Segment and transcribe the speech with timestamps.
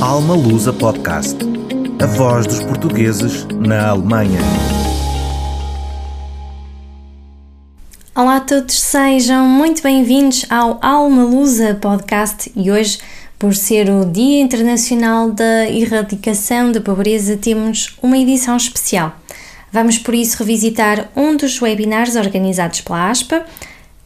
[0.00, 1.36] Alma Lusa Podcast.
[2.00, 4.38] A voz dos portugueses na Alemanha.
[8.14, 13.00] Olá a todos, sejam muito bem-vindos ao Alma Lusa Podcast e hoje,
[13.40, 19.16] por ser o Dia Internacional da Erradicação da Pobreza, temos uma edição especial.
[19.72, 23.44] Vamos por isso revisitar um dos webinars organizados pela ASPA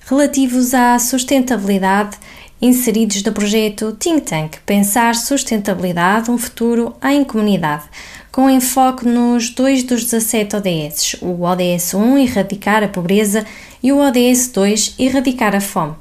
[0.09, 2.17] relativos à sustentabilidade
[2.63, 7.83] inseridos no projeto Think Tank Pensar Sustentabilidade, um futuro em comunidade,
[8.31, 13.45] com enfoque nos dois dos 17 ODS, o ODS 1, Erradicar a Pobreza,
[13.83, 15.95] e o ODS 2, Erradicar a Fome.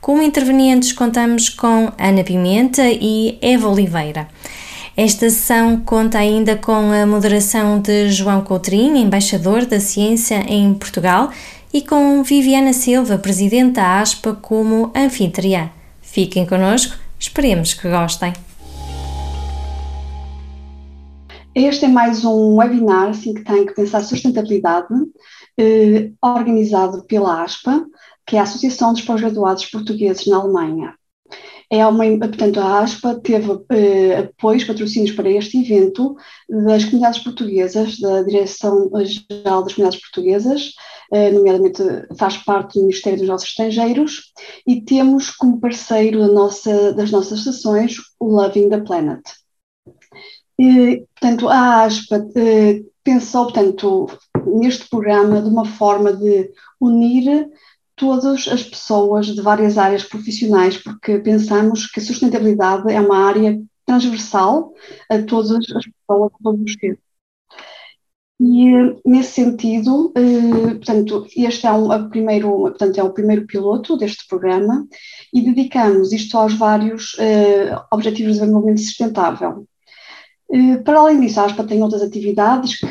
[0.00, 4.28] Como intervenientes, contamos com Ana Pimenta e Eva Oliveira.
[4.96, 11.30] Esta sessão conta ainda com a moderação de João Coutrinho, embaixador da ciência em Portugal,
[11.72, 15.70] e com Viviana Silva, presidente da ASPA, como anfitriã.
[16.18, 18.32] Fiquem connosco, esperemos que gostem.
[21.54, 24.92] Este é mais um webinar Think Tank Pensar Sustentabilidade,
[25.56, 27.86] eh, organizado pela ASPA,
[28.26, 30.96] que é a Associação dos Pós-Graduados Portugueses na Alemanha.
[31.70, 36.16] É uma, portanto, a ASPA teve eh, apoios, patrocínios para este evento
[36.48, 40.72] das comunidades portuguesas, da Direção-Geral das Comunidades Portuguesas,
[41.10, 41.82] nomeadamente
[42.18, 44.32] faz parte do Ministério dos Nossos Estrangeiros,
[44.66, 49.22] e temos como parceiro da nossa, das nossas sessões o Loving the Planet.
[50.58, 54.06] E, portanto, a ASPA eh, pensou, portanto,
[54.46, 57.48] neste programa de uma forma de unir
[57.94, 63.60] todas as pessoas de várias áreas profissionais, porque pensamos que a sustentabilidade é uma área
[63.86, 64.72] transversal
[65.08, 67.07] a todas as pessoas, a todos os.
[68.40, 68.70] E
[69.04, 74.86] nesse sentido, eh, portanto, este é, um, primeiro, portanto, é o primeiro piloto deste programa
[75.34, 79.66] e dedicamos isto aos vários eh, Objetivos de Desenvolvimento Sustentável.
[80.52, 82.88] Eh, para além disso, a ASPA tem outras atividades que,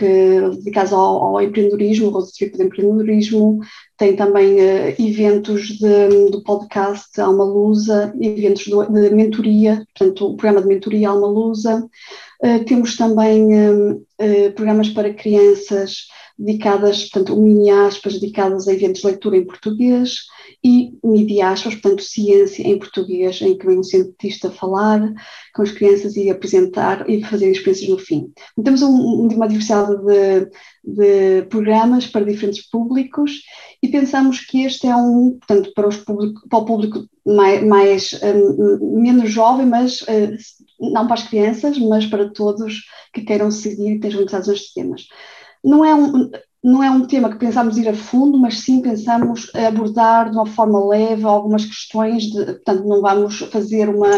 [0.57, 3.59] dedicadas ao, ao empreendedorismo, ao tipo de empreendedorismo,
[3.97, 4.57] tem também
[4.99, 11.27] eventos de, do podcast Alma Lusa, eventos de mentoria, portanto, o programa de mentoria Alma
[11.27, 11.89] Lusa.
[12.43, 14.05] Uh, temos também uh,
[14.55, 20.19] programas para crianças dedicadas, portanto, mini aspas, dedicadas a eventos de leitura em português
[20.63, 25.13] e media aspas, portanto, ciência em português, em que vem um cientista falar
[25.53, 28.31] com as crianças e apresentar e fazer experiências no fim.
[28.63, 30.49] Temos um, uma diversidade de,
[30.83, 33.31] de, programas para diferentes públicos
[33.81, 38.19] e pensamos que este é um, portanto, para, os público, para o público mais, mais
[38.23, 40.37] um, menos jovem, mas uh,
[40.79, 45.07] não para as crianças, mas para todos que queiram seguir e estejam interessados nestes temas
[45.63, 46.29] não é um,
[46.67, 50.45] não é um tema que pensamos ir a fundo, mas sim pensamos abordar de uma
[50.45, 54.09] forma leve algumas questões, de, portanto, não vamos fazer uma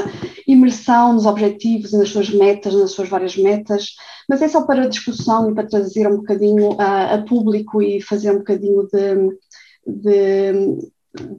[0.48, 3.94] imersão nos objetivos e nas suas metas, nas suas várias metas,
[4.28, 8.32] mas é só para discussão e para trazer um bocadinho a, a público e fazer
[8.32, 9.38] um bocadinho de,
[9.86, 10.90] de,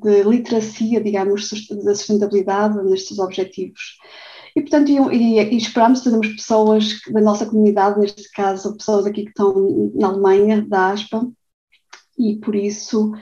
[0.00, 1.50] de literacia, digamos,
[1.82, 3.98] da sustentabilidade nestes objetivos.
[4.54, 9.92] E, portanto, e, e, esperamos, pessoas da nossa comunidade, neste caso, pessoas aqui que estão
[9.94, 11.26] na Alemanha, da ASPA,
[12.18, 13.12] e por isso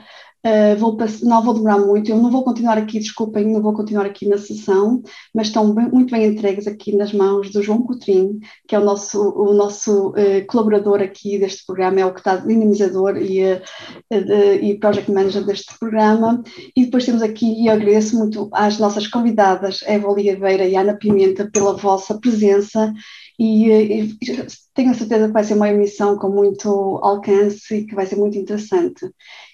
[0.45, 4.05] Uh, vou, não vou demorar muito, eu não vou continuar aqui, desculpem, não vou continuar
[4.05, 5.03] aqui na sessão,
[5.35, 8.83] mas estão bem, muito bem entregues aqui nas mãos do João Coutrinho, que é o
[8.85, 13.61] nosso, o nosso uh, colaborador aqui deste programa, é o que está dinamizador e, uh,
[14.61, 16.41] e project manager deste programa.
[16.73, 21.49] E depois temos aqui, e agradeço muito às nossas convidadas, Eva Oliveira e Ana Pimenta,
[21.51, 22.93] pela vossa presença
[23.39, 24.17] e, e,
[24.73, 26.69] tenho a certeza que vai ser uma emissão com muito
[27.01, 29.09] alcance e que vai ser muito interessante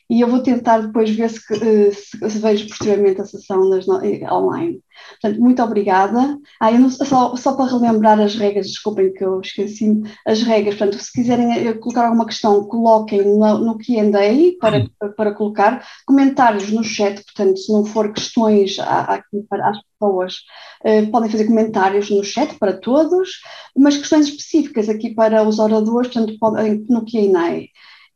[0.10, 3.88] e eu vou tentar depois ver se, eh, se, se vejo posteriormente a sessão nas,
[3.88, 4.82] eh, online.
[5.22, 6.38] Portanto, muito obrigada.
[6.60, 11.02] Ah, não, só, só, para relembrar as regras, desculpem que eu esqueci as regras, portanto,
[11.02, 16.72] se quiserem eh, colocar alguma questão, coloquem no, no Q&A para, para, para, colocar, comentários
[16.72, 20.36] no chat, portanto, se não for questões aqui para as pessoas,
[20.84, 23.30] eh, podem fazer comentários no chat para todos,
[23.76, 27.66] mas questões específicas aqui para os oradores, portanto, podem no Q&A.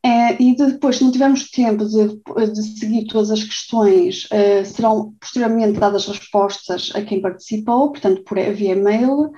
[0.02, 5.14] É, e depois, se não tivermos tempo de, de seguir todas as questões, uh, serão
[5.20, 9.30] posteriormente dadas respostas a quem participou, portanto, por, via e-mail.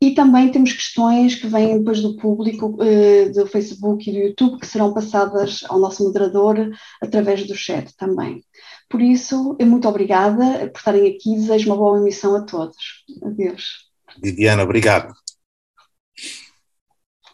[0.00, 4.60] E também temos questões que vêm depois do público, uh, do Facebook e do YouTube,
[4.60, 6.70] que serão passadas ao nosso moderador
[7.02, 8.44] através do chat também.
[8.90, 11.34] Por isso, muito obrigada por estarem aqui.
[11.34, 12.76] Desejo uma boa emissão a todos.
[13.22, 13.90] Adeus.
[14.22, 15.23] Viviana, obrigado.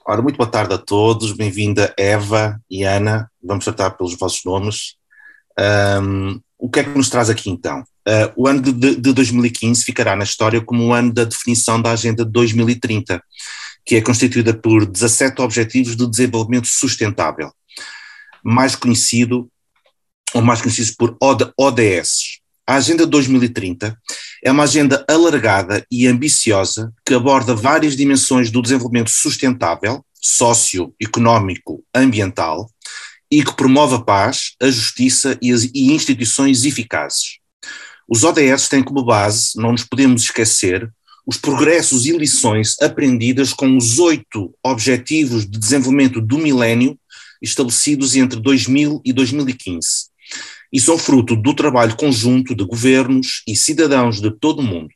[0.07, 4.97] Ora, muito boa tarde a todos, bem-vinda Eva e Ana, vamos tratar pelos vossos nomes.
[6.03, 7.85] Um, o que é que nos traz aqui então?
[8.07, 11.93] uh, o ano de, de 2015 ficará na história como o ano da definição da
[11.93, 13.23] Agenda 2030,
[13.85, 17.53] que é constituída por 17 Objetivos de Desenvolvimento Sustentável,
[18.43, 19.51] mais conhecido,
[20.35, 22.40] ou mais conhecidos por ODS.
[22.71, 23.99] A Agenda 2030
[24.45, 32.71] é uma agenda alargada e ambiciosa que aborda várias dimensões do desenvolvimento sustentável, socioeconómico, ambiental
[33.29, 37.39] e que promove a paz, a justiça e, as, e instituições eficazes.
[38.09, 40.89] Os ODS têm como base, não nos podemos esquecer,
[41.27, 46.97] os progressos e lições aprendidas com os oito Objetivos de Desenvolvimento do Milénio
[47.43, 50.10] estabelecidos entre 2000 e 2015
[50.73, 54.91] e são fruto do trabalho conjunto de governos e cidadãos de todo o mundo.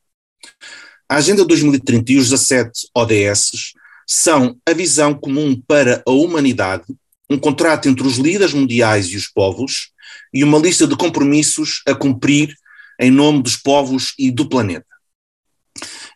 [1.08, 3.72] A Agenda 2030 e os 17 ODS
[4.06, 6.84] são a visão comum para a humanidade,
[7.28, 9.90] um contrato entre os líderes mundiais e os povos
[10.32, 12.54] e uma lista de compromissos a cumprir
[13.00, 14.86] em nome dos povos e do planeta.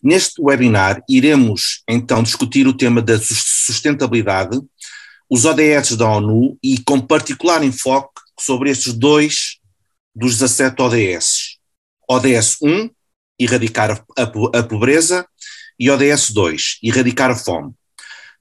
[0.02, 4.60] Neste webinar, iremos então discutir o tema da sustentabilidade,
[5.28, 9.58] os ODS da ONU e com particular enfoque sobre estes dois
[10.14, 11.58] dos 17 ODS.
[12.08, 12.90] ODS 1,
[13.38, 15.26] erradicar a, a, a pobreza,
[15.78, 17.72] e ODS 2, erradicar a fome.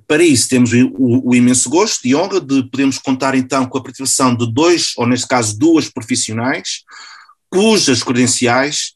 [0.07, 3.77] Para isso temos o, o, o, imenso gosto e honra de podermos contar então com
[3.77, 6.83] a participação de dois, ou neste caso duas profissionais,
[7.49, 8.93] cujas credenciais,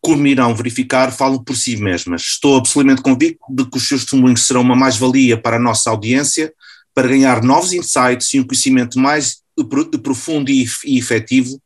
[0.00, 2.22] como irão verificar, falam por si mesmas.
[2.22, 6.52] Estou absolutamente convicto de que os seus testemunhos serão uma mais-valia para a nossa audiência,
[6.94, 11.60] para ganhar novos insights e um conhecimento mais profundo e, efetivo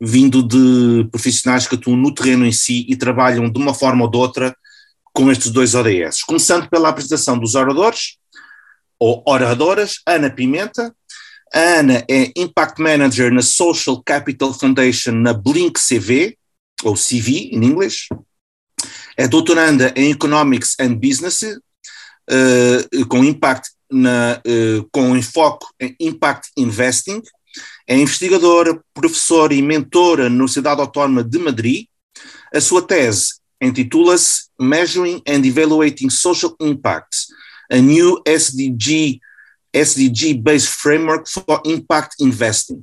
[0.00, 4.10] vindo de profissionais que atuam no terreno em si e trabalham de uma forma ou
[4.10, 4.56] de outra
[5.12, 6.22] com estes dois ODS.
[6.22, 8.16] Começando pela apresentação dos oradores,
[8.98, 10.94] ou oradoras, Ana Pimenta.
[11.52, 16.36] A Ana é Impact Manager na Social Capital Foundation na Blink CV,
[16.84, 18.06] ou CV em inglês.
[19.16, 26.50] É doutoranda em Economics and Business, uh, com, impact na, uh, com enfoque em Impact
[26.56, 27.22] Investing
[27.88, 31.86] é investigadora, professora e mentora na Universidade Autónoma de Madrid.
[32.54, 37.08] A sua tese intitula-se Measuring and Evaluating Social Impact,
[37.72, 39.18] a New SDG,
[39.72, 42.82] SDG-Based Framework for Impact Investing.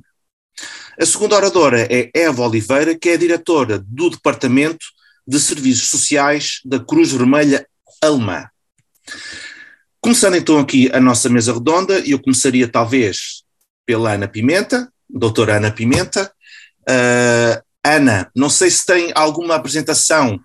[1.00, 4.86] A segunda oradora é Eva Oliveira, que é diretora do Departamento
[5.26, 7.66] de Serviços Sociais da Cruz Vermelha
[8.02, 8.48] Alemã.
[10.00, 13.44] Começando então aqui a nossa mesa redonda, eu começaria talvez
[13.84, 16.32] pela Ana Pimenta, doutora Ana Pimenta.
[16.88, 20.40] Uh, Ana, não sei se tem alguma apresentação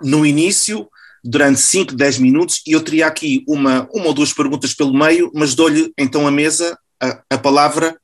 [0.00, 0.88] no início,
[1.22, 5.30] durante 5, 10 minutos, e eu teria aqui uma, uma ou duas perguntas pelo meio,
[5.34, 7.96] mas dou-lhe então a mesa, a, a palavra,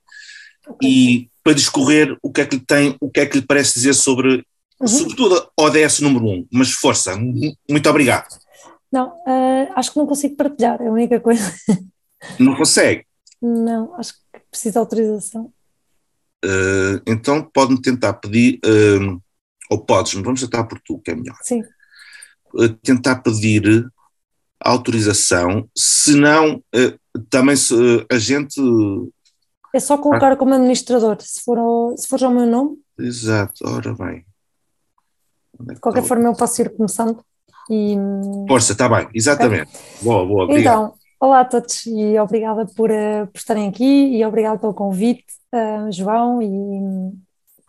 [0.68, 0.88] okay.
[0.88, 3.74] e para discorrer o que é que lhe tem, o que é que lhe parece
[3.74, 4.44] dizer sobre,
[4.80, 4.86] uhum.
[4.86, 6.30] sobretudo, ODS número 1.
[6.30, 6.46] Um.
[6.52, 7.16] Mas força,
[7.68, 8.28] muito obrigado.
[8.92, 11.52] Não, uh, acho que não consigo partilhar, é a única coisa.
[12.38, 13.06] Não consegue?
[13.40, 14.18] Não, acho que
[14.50, 15.52] precisa de autorização.
[16.44, 19.20] Uh, então pode-me tentar pedir, uh,
[19.70, 21.36] ou podes, vamos tentar por tu, que é melhor.
[21.42, 21.62] Sim.
[22.54, 23.88] Uh, tentar pedir
[24.60, 26.62] autorização, se não,
[27.30, 27.74] também se,
[28.10, 28.60] a gente.
[29.74, 30.36] É só colocar ah.
[30.36, 32.78] como administrador, se for, ao, se for ao meu nome.
[32.98, 34.24] Exato, ora bem.
[35.68, 37.22] É de qualquer forma, eu posso ir começando.
[37.70, 37.96] E...
[38.48, 39.68] Força, está bem, exatamente.
[39.68, 40.02] Okay.
[40.02, 40.86] Boa, boa, obrigado.
[40.86, 45.26] Então, Olá a todos e obrigada por, uh, por estarem aqui e obrigada pelo convite,
[45.52, 47.12] uh, João e,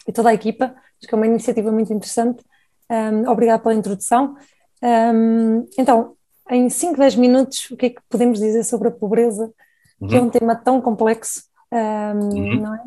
[0.07, 0.65] e, toda a equipa.
[0.65, 2.43] Acho que é uma iniciativa muito interessante.
[2.91, 4.35] Um, obrigada pela introdução.
[4.83, 6.15] Um, então,
[6.47, 9.51] em 5, 10 minutos, o que é que podemos dizer sobre a pobreza,
[9.99, 10.07] uhum.
[10.07, 10.29] que é um uhum.
[10.29, 12.61] tema tão complexo, um, uhum.
[12.61, 12.83] não é?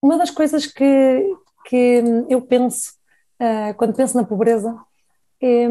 [0.00, 2.92] uma das coisas que, que eu penso
[3.38, 4.74] uh, quando penso na pobreza
[5.42, 5.66] é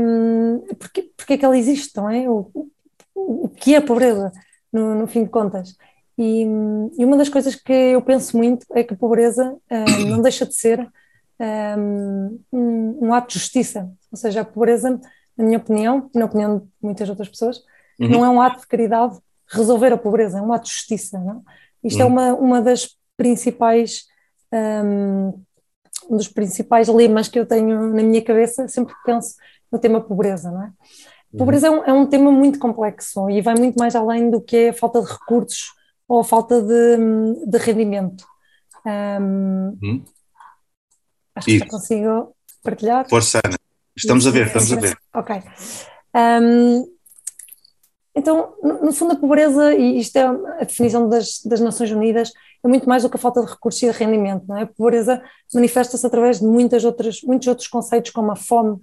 [0.76, 2.30] porque, porque é que ela existe, não é?
[2.30, 2.70] O,
[3.28, 4.32] o que é pobreza,
[4.72, 5.76] no, no fim de contas.
[6.18, 6.44] E,
[6.98, 10.46] e, uma das coisas que eu penso muito é que a pobreza um, não deixa
[10.46, 10.86] de ser
[11.78, 13.90] um, um, ato de justiça.
[14.12, 15.00] Ou seja, a pobreza,
[15.38, 17.58] na minha opinião, e na opinião de muitas outras pessoas,
[18.00, 18.10] uhum.
[18.10, 21.18] não é um ato de caridade resolver a pobreza, é um ato de justiça.
[21.20, 21.44] Não?
[21.84, 22.20] Isto é uhum.
[22.20, 24.06] é uma, uma das principais.
[24.52, 25.42] Um,
[26.10, 29.36] um dos principais lemas que eu tenho na minha cabeça sempre que penso
[29.72, 30.72] no tema pobreza, não é?
[31.38, 34.56] Pobreza é um, é um, tema muito complexo e vai muito mais além do que
[34.56, 35.74] é a falta de recursos
[36.08, 36.98] ou a falta de,
[37.46, 38.26] de rendimento.
[38.86, 40.04] Um, hum.
[41.36, 43.08] Acho que já consigo partilhar.
[43.08, 43.58] Força, Ana.
[43.96, 44.98] Estamos a ver, estamos a ver.
[45.14, 45.42] Ok.
[46.16, 47.00] Um,
[48.16, 52.34] Então, no, no, fundo, a pobreza, e isto é a definição das, das Nações Unidas,
[52.64, 54.46] é muito mais do que a falta de recursos e de rendimento.
[54.48, 54.64] Não é?
[54.64, 55.22] A pobreza
[55.54, 58.78] manifesta-se através de muitas outras, muitos outros conceitos, como a fome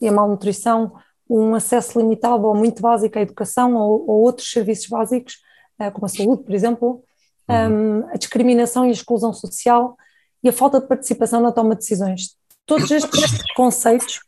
[0.00, 0.92] e a malnutrição,
[1.30, 5.38] um acesso limitado ou muito básico à educação ou, ou outros serviços básicos,
[5.80, 7.04] uh, como a saúde, por exemplo,
[7.48, 8.00] uhum.
[8.02, 9.96] um, a discriminação e a exclusão social
[10.42, 12.36] e a falta de participação na toma de decisões.
[12.66, 14.20] Todos estes conceitos,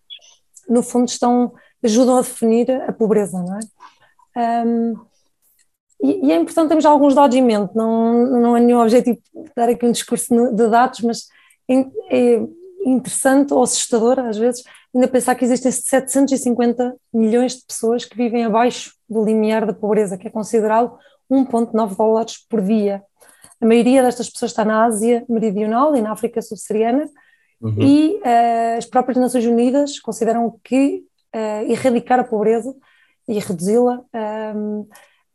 [0.68, 4.64] no fundo, estão, ajudam a definir a pobreza, não é?
[4.64, 4.94] Um,
[6.02, 9.18] e, e, é importante termos alguns dados em mente, não, não é nenhum objetivo
[9.56, 11.28] dar aqui um discurso de dados, mas
[11.68, 11.80] é,
[12.10, 12.42] é
[12.84, 18.44] interessante ou assustador, às vezes, ainda pensar que existem 750 milhões de pessoas que vivem
[18.44, 20.96] abaixo do limiar da pobreza, que é considerado
[21.30, 23.02] 1,9 dólares por dia.
[23.60, 27.08] A maioria destas pessoas está na Ásia Meridional e na África Subsaariana,
[27.60, 27.76] uhum.
[27.80, 32.74] e uh, as próprias Nações Unidas consideram que uh, erradicar a pobreza
[33.28, 34.02] e reduzi-la
[34.54, 34.86] um,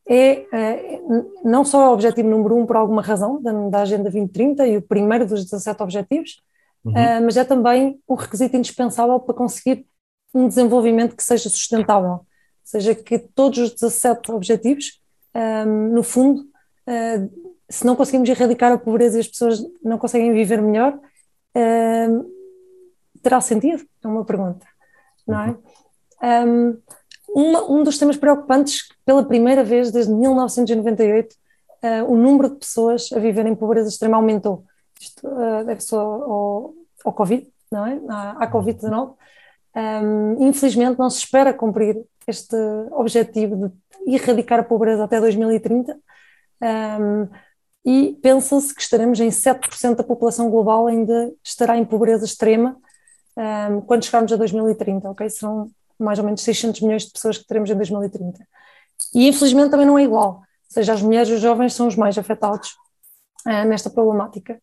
[0.09, 1.01] é, é,
[1.43, 4.81] não só o objetivo número um por alguma razão da, da, Agenda 2030 e o
[4.81, 6.41] primeiro dos 17 objetivos,
[6.87, 6.93] uhum.
[6.93, 9.85] uh, mas é também um requisito indispensável para conseguir
[10.33, 12.25] um desenvolvimento que seja sustentável, ou
[12.63, 15.01] seja, que todos os 17 objetivos,
[15.35, 20.33] um, no fundo, uh, se não conseguimos erradicar a pobreza e as pessoas não conseguem
[20.33, 22.31] viver melhor, uh,
[23.21, 23.85] terá sentido?
[24.03, 24.65] É uma pergunta,
[25.27, 25.57] não é?
[26.23, 26.81] Um, uhum
[27.37, 33.11] uma, um dos temas preocupantes, pela primeira vez desde 1998, uh, o número de pessoas
[33.13, 34.65] a viver em pobreza extrema aumentou.
[34.99, 36.73] Isto uh, deve-se ao,
[37.05, 37.99] ao, Covid, não é?
[38.09, 39.15] À, à Covid-19.
[39.75, 42.55] Um, infelizmente não se espera cumprir este
[42.91, 43.55] objetivo
[44.05, 45.97] de erradicar a pobreza até 2030
[46.61, 47.27] um,
[47.85, 52.75] e pensa-se que estaremos em 7% da população global ainda estará em pobreza extrema
[53.37, 55.29] um, quando chegarmos a 2030, ok?
[55.29, 58.45] Serão mais ou menos 600 milhões de pessoas que teremos em 2030.
[59.13, 61.95] E infelizmente também não é igual, ou seja, as mulheres e os jovens são os
[61.95, 62.75] mais afetados
[63.45, 64.61] uh, nesta problemática.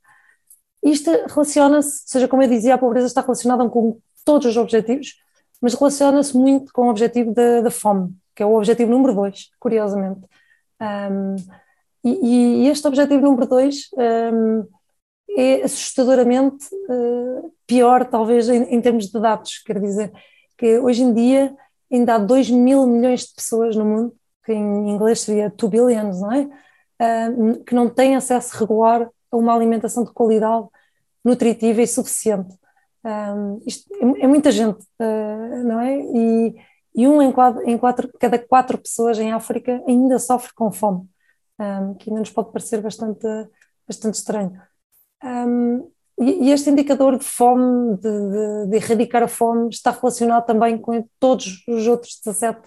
[0.84, 5.14] Isto relaciona-se, ou seja, como eu dizia, a pobreza está relacionada com todos os objetivos,
[5.60, 10.20] mas relaciona-se muito com o objetivo da, fome, que é o objetivo número 2, curiosamente.
[10.80, 11.36] Um,
[12.04, 13.88] e, e, este objetivo número 2
[14.32, 14.68] um,
[15.38, 20.12] é assustadoramente uh, pior, talvez, em, em termos de dados, quer dizer,
[20.58, 21.56] que hoje em dia
[21.90, 24.14] ainda há 2 mil milhões de pessoas no mundo,
[24.44, 26.48] que em inglês seria 2 billions, não é?
[27.66, 30.66] Que não têm acesso regular a uma alimentação de qualidade,
[31.24, 32.54] nutritiva e suficiente.
[33.04, 33.60] Um,
[34.18, 35.98] é, é, muita gente, uh, não é?
[35.98, 36.54] E,
[36.94, 41.08] e um em, quatro, em quatro, cada quatro pessoas em África ainda sofre com fome,
[41.58, 43.26] um, que ainda nos pode parecer bastante,
[43.86, 44.60] bastante estranho.
[45.22, 50.78] Um, e, este indicador de fome, de, de, de, erradicar a fome, está relacionado também
[50.78, 52.60] com todos os outros 17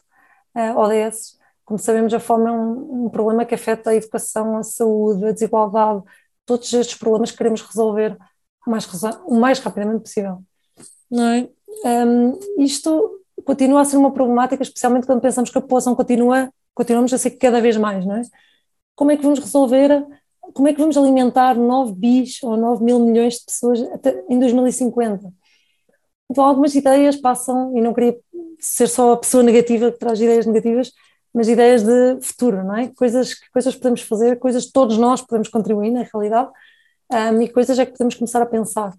[0.56, 1.38] uh, ODS.
[1.64, 5.32] Como sabemos, a fome é um, um, problema que afeta a educação, a saúde, a
[5.32, 6.04] desigualdade,
[6.48, 8.18] todos estes problemas que queremos resolver
[8.66, 8.88] o mais,
[9.26, 10.40] o mais rapidamente possível.
[11.12, 11.50] Não é?
[11.86, 17.14] Um, isto continua a ser uma problemática, especialmente quando pensamos que a população continua, continuamos
[17.14, 18.24] a ser cada vez mais, não é?
[18.96, 20.04] Como é que vamos resolver
[20.54, 24.40] como é que vamos alimentar 9 bis ou 9 mil milhões de pessoas até, em
[24.40, 25.32] 2050?
[26.30, 28.18] Então, algumas ideias passam, e não queria
[28.60, 30.92] ser só a pessoa negativa que traz ideias negativas,
[31.34, 32.88] mas ideias de futuro, não é?
[32.90, 36.50] Coisas que coisas podemos fazer, coisas que todos nós podemos contribuir, na realidade,
[37.12, 38.94] um, e coisas é que podemos começar a pensar.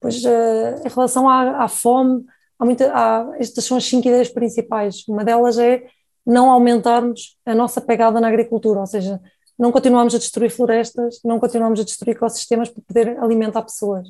[0.00, 2.24] Pois, uh, em relação à, à fome,
[2.58, 5.06] há muita, há, estas são as cinco ideias principais.
[5.08, 5.84] Uma delas é
[6.24, 9.20] não aumentarmos a nossa pegada na agricultura, ou seja,
[9.58, 14.08] não continuamos a destruir florestas, não continuamos a destruir ecossistemas para poder alimentar pessoas,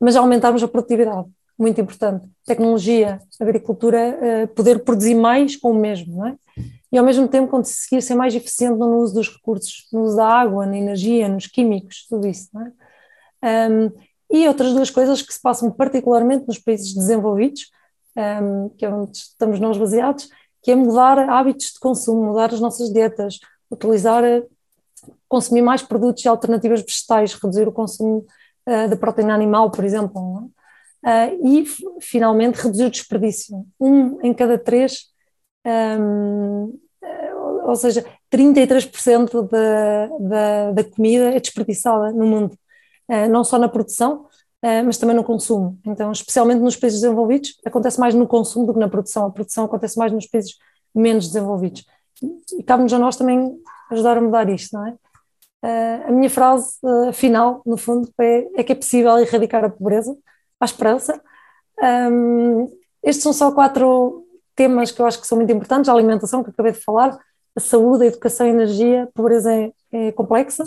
[0.00, 1.28] mas aumentarmos a produtividade,
[1.62, 2.28] muito importante.
[2.44, 6.36] Tecnologia, agricultura, eh, poder produzir mais com o mesmo, não é?
[6.90, 10.26] E ao mesmo tempo conseguir ser mais eficiente no uso dos recursos, no uso da
[10.26, 12.72] água, na energia, nos químicos, tudo isso, não é?
[13.70, 13.90] Um,
[14.30, 17.70] e outras duas coisas que se passam particularmente nos países desenvolvidos,
[18.16, 20.28] um, que é onde estamos nós baseados,
[20.62, 23.38] que é mudar hábitos de consumo, mudar as nossas dietas,
[23.70, 24.22] utilizar
[25.28, 28.24] consumir mais produtos e alternativas vegetais, reduzir o consumo
[28.66, 30.50] uh, de proteína animal, por exemplo,
[31.04, 31.64] uh, e
[32.00, 33.64] finalmente reduzir o desperdício.
[33.80, 35.06] Um em cada três,
[35.64, 42.58] um, eh, ou seja, 33% da, da, da comida é desperdiçada no mundo,
[43.08, 44.26] uh, não só na produção,
[44.84, 45.76] mas também no consumo.
[45.84, 49.26] Então, especialmente nos países desenvolvidos, acontece mais no consumo do que na produção.
[49.26, 50.54] A produção acontece mais nos países
[50.94, 51.84] menos desenvolvidos.
[52.56, 53.52] E cabe-nos a nós também
[53.90, 54.94] ajudar a mudar isto, não é?
[55.64, 59.70] Uh, a minha frase uh, final, no fundo, é, é, que é possível erradicar a
[59.70, 60.16] pobreza,
[60.62, 61.20] a esperança.
[61.82, 62.68] Um,
[63.02, 66.50] estes são só quatro temas que eu acho que são muito importantes, a alimentação, que
[66.50, 67.18] acabei de falar,
[67.56, 70.62] a saúde, a educação, a energia, a pobreza é, é complexa,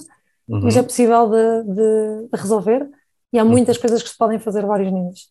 [0.47, 0.61] uhum.
[0.63, 2.89] mas é possível de, de, de, resolver
[3.31, 3.49] e há uhum.
[3.49, 5.29] muitas coisas que se podem fazer a vários níveis.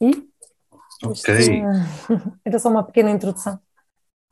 [0.00, 0.28] E?
[1.02, 1.38] Ok.
[1.38, 1.52] Isto,
[2.44, 3.58] era só uma pequena introdução.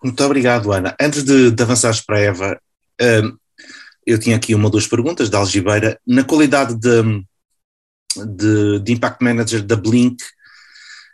[0.04, 0.94] Muito obrigado, Ana.
[1.00, 2.61] Antes de, de avançares para a Eva,
[3.00, 3.37] um,
[4.04, 5.99] eu tinha aqui uma ou duas perguntas da Algibeira.
[6.06, 7.25] Na qualidade de,
[8.16, 10.16] de, de Impact Manager da Blink,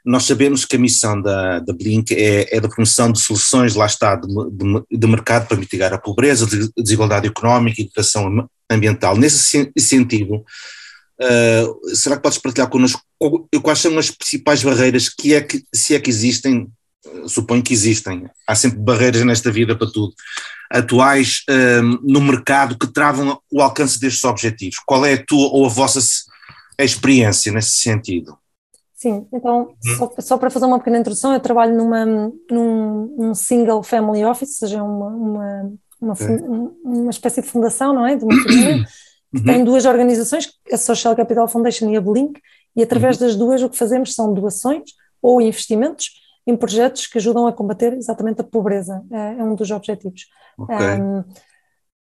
[0.04, 3.84] nós sabemos que a missão da, da Blink é, é da promoção de soluções, lá
[3.84, 9.18] está, de, de, de mercado para mitigar a pobreza, a desigualdade económica e educação ambiental.
[9.18, 13.02] Nesse sentido, uh, será que podes partilhar connosco
[13.62, 16.68] quais são as principais barreiras que é que, se é que existem,
[17.26, 20.14] suponho que existem, há sempre barreiras nesta vida para tudo,
[20.70, 24.78] atuais uh, no mercado que travam o alcance destes objetivos?
[24.86, 26.00] Qual é a tua ou a vossa
[26.84, 28.38] experiência nesse sentido?
[28.94, 29.96] Sim, então, hum.
[29.96, 34.50] só, só, para fazer uma pequena introdução, eu trabalho numa, num, num single family office,
[34.50, 36.14] ou seja, uma, uma, uma,
[36.84, 38.16] uma, espécie de fundação, não é?
[38.16, 38.84] De uma família,
[39.32, 39.44] que uhum.
[39.44, 42.40] tem duas organizações, a Social Capital Foundation e a Blink,
[42.74, 43.26] e através uhum.
[43.26, 44.90] das duas o que fazemos são doações
[45.22, 46.10] ou investimentos
[46.44, 50.26] em projetos que ajudam a combater exatamente a pobreza, é, é um dos objetivos.
[50.58, 51.00] Okay.
[51.00, 51.24] Um,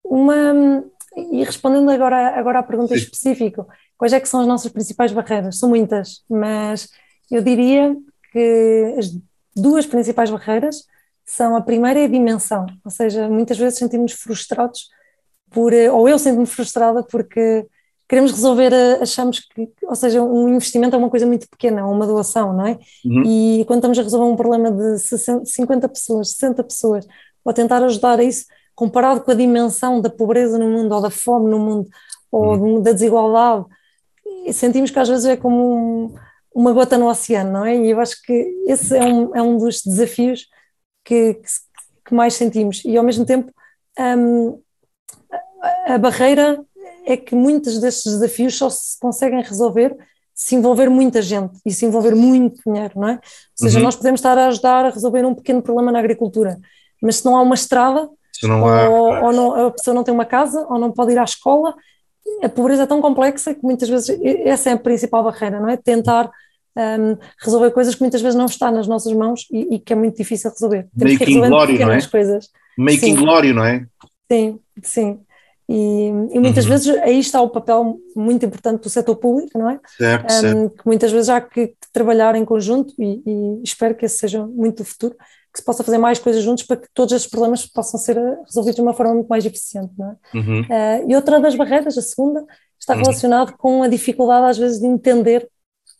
[0.04, 0.84] uma,
[1.30, 3.66] e respondendo agora, agora à pergunta específica,
[4.02, 5.60] Quais é que são as nossas principais barreiras?
[5.60, 6.88] São muitas, mas
[7.30, 7.96] eu diria
[8.32, 9.16] que as
[9.54, 10.82] duas principais barreiras
[11.24, 14.88] são a primeira é a dimensão, ou seja, muitas vezes sentimos frustrados
[15.52, 17.64] por, ou eu sinto-me frustrada porque
[18.08, 22.52] queremos resolver, achamos que, ou seja, um investimento é uma coisa muito pequena, uma doação,
[22.52, 22.80] não é?
[23.04, 23.22] Uhum.
[23.24, 27.06] E quando estamos a resolver um problema de 60, 50 pessoas, 60 pessoas,
[27.44, 31.08] ou tentar ajudar a isso, comparado com a dimensão da pobreza no mundo, ou da
[31.08, 31.88] fome no mundo,
[32.32, 32.82] ou uhum.
[32.82, 33.64] da desigualdade,
[34.50, 36.14] sentimos que às vezes é como um,
[36.54, 37.76] uma gota no oceano, não é?
[37.76, 38.32] E eu acho que
[38.66, 40.46] esse é um, é um dos desafios
[41.04, 41.48] que, que,
[42.06, 42.82] que mais sentimos.
[42.84, 43.52] E ao mesmo tempo,
[43.98, 44.60] um,
[45.60, 46.64] a, a barreira
[47.04, 49.96] é que muitos destes desafios só se conseguem resolver
[50.34, 53.12] se envolver muita gente e se envolver muito dinheiro, não é?
[53.12, 53.20] Ou
[53.54, 53.84] seja, uhum.
[53.84, 56.58] nós podemos estar a ajudar a resolver um pequeno problema na agricultura,
[57.00, 58.08] mas se não há uma estrada,
[58.42, 61.18] não há, ou, ou não, a pessoa não tem uma casa, ou não pode ir
[61.18, 61.74] à escola,
[62.42, 65.76] a pobreza é tão complexa que muitas vezes essa é a principal barreira, não é?
[65.76, 66.30] Tentar
[66.76, 69.96] um, resolver coisas que muitas vezes não está nas nossas mãos e, e que é
[69.96, 70.88] muito difícil resolver.
[70.96, 72.06] Temos Making que glório, não é?
[72.06, 72.48] Coisas.
[72.78, 73.86] Making glório, não é?
[74.30, 75.20] Sim, sim.
[75.68, 76.70] E, e muitas uhum.
[76.70, 79.80] vezes aí está o papel muito importante do setor público, não é?
[79.96, 80.70] Certo, um, certo.
[80.70, 84.46] Que muitas vezes há que, que trabalhar em conjunto e, e, espero que esse seja
[84.46, 85.16] muito o futuro,
[85.52, 88.38] que se possa fazer mais coisas juntos para que todos estes problemas possam ser eh,
[88.46, 89.92] resolvidos de uma forma muito mais eficiente.
[90.00, 90.38] É?
[90.38, 90.60] Uhum.
[90.62, 92.44] Uh, e outra das barreiras, a segunda,
[92.80, 93.02] está uhum.
[93.02, 95.46] relacionado com a dificuldade às vezes de entender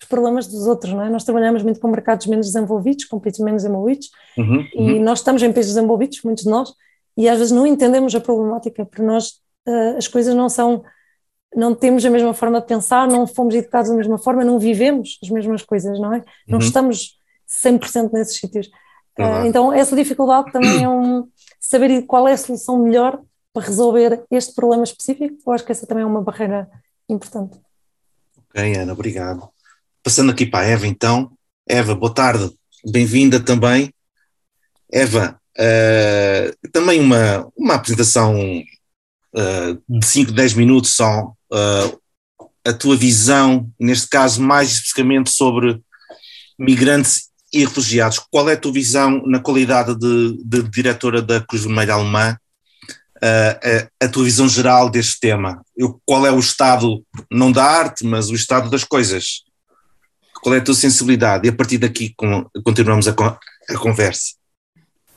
[0.01, 1.11] os problemas dos outros, não é?
[1.11, 4.67] Nós trabalhamos muito com mercados menos desenvolvidos, com países menos desenvolvidos, uhum.
[4.75, 5.03] e uhum.
[5.03, 6.73] nós estamos em países desenvolvidos, muitos de nós,
[7.17, 9.35] e às vezes não entendemos a problemática, porque nós,
[9.69, 10.83] uh, as coisas não são,
[11.55, 15.19] não temos a mesma forma de pensar, não fomos educados da mesma forma, não vivemos
[15.23, 16.25] as mesmas coisas, não é?
[16.49, 16.65] Não uhum.
[16.65, 18.71] estamos 100% nesses sítios.
[19.19, 21.29] Uh, então, essa dificuldade também é um
[21.61, 23.21] saber qual é a solução melhor
[23.53, 25.37] para resolver este problema específico.
[25.47, 26.71] Eu acho que essa também é uma barreira
[27.09, 27.61] importante.
[28.49, 29.49] Ok, Ana, obrigado.
[30.03, 31.33] Passando aqui para a Eva, então.
[31.69, 32.51] Eva, boa tarde,
[32.85, 33.93] bem-vinda também.
[34.91, 42.03] Eva, uh, também uma, uma apresentação uh, de 5, 10 minutos só, uh,
[42.65, 45.81] a tua visão, neste caso mais especificamente sobre
[46.59, 48.19] migrantes e refugiados.
[48.19, 52.37] Qual é a tua visão na qualidade de, de diretora da Cruz Vermelha Alemã,
[53.17, 55.63] uh, a, a, tua visão geral deste tema?
[55.77, 59.43] Eu, qual é o estado, não da arte, mas o estado das coisas?
[60.43, 61.47] Qual é a tua sensibilidade?
[61.47, 64.35] E a partir daqui com, continuamos a, a conversa.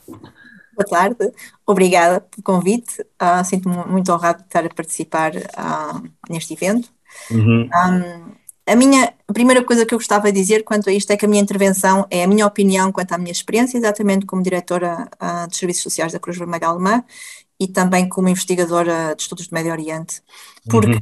[0.06, 1.32] Boa tarde,
[1.66, 3.00] obrigada pelo convite.
[3.00, 6.90] Uh, Sinto-me muito honrado de estar a participar uh, neste evento.
[7.30, 7.62] Uhum.
[7.64, 8.36] Um,
[8.66, 11.24] a minha a primeira coisa que eu gostava de dizer quanto a isto é que
[11.24, 15.48] a minha intervenção é a minha opinião quanto à minha experiência, exatamente como diretora uh,
[15.48, 17.02] dos Serviços Sociais da Cruz Vermelha Alemã
[17.58, 20.20] e também como investigadora de estudos do Médio Oriente.
[20.68, 20.92] Porque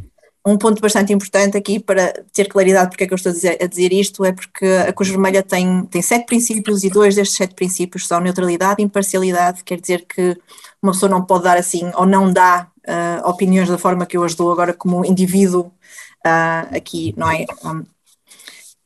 [0.46, 0.55] uhum.
[0.55, 3.59] um ponto bastante importante aqui para ter claridade porque é que eu estou a dizer,
[3.61, 7.37] a dizer, isto é porque a Cruz Vermelha tem, tem sete princípios e dois destes
[7.37, 10.37] sete princípios são neutralidade e imparcialidade, quer dizer que
[10.83, 14.24] uma pessoa não pode dar assim ou não dá uh, opiniões da forma que eu
[14.24, 15.72] as dou agora como indivíduo
[16.26, 17.44] uh, aqui, não é?
[17.64, 17.84] Um,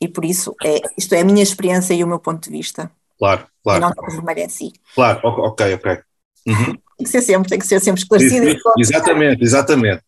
[0.01, 2.91] e por isso, é, isto é a minha experiência e o meu ponto de vista.
[3.17, 3.79] Claro, claro.
[3.79, 4.71] E não a vermelha em si.
[4.95, 5.99] Claro, ok, ok.
[6.47, 6.65] Uhum.
[6.65, 8.57] Tem que ser sempre, tem que ser sempre esclarecido.
[8.77, 10.03] Exatamente, exatamente.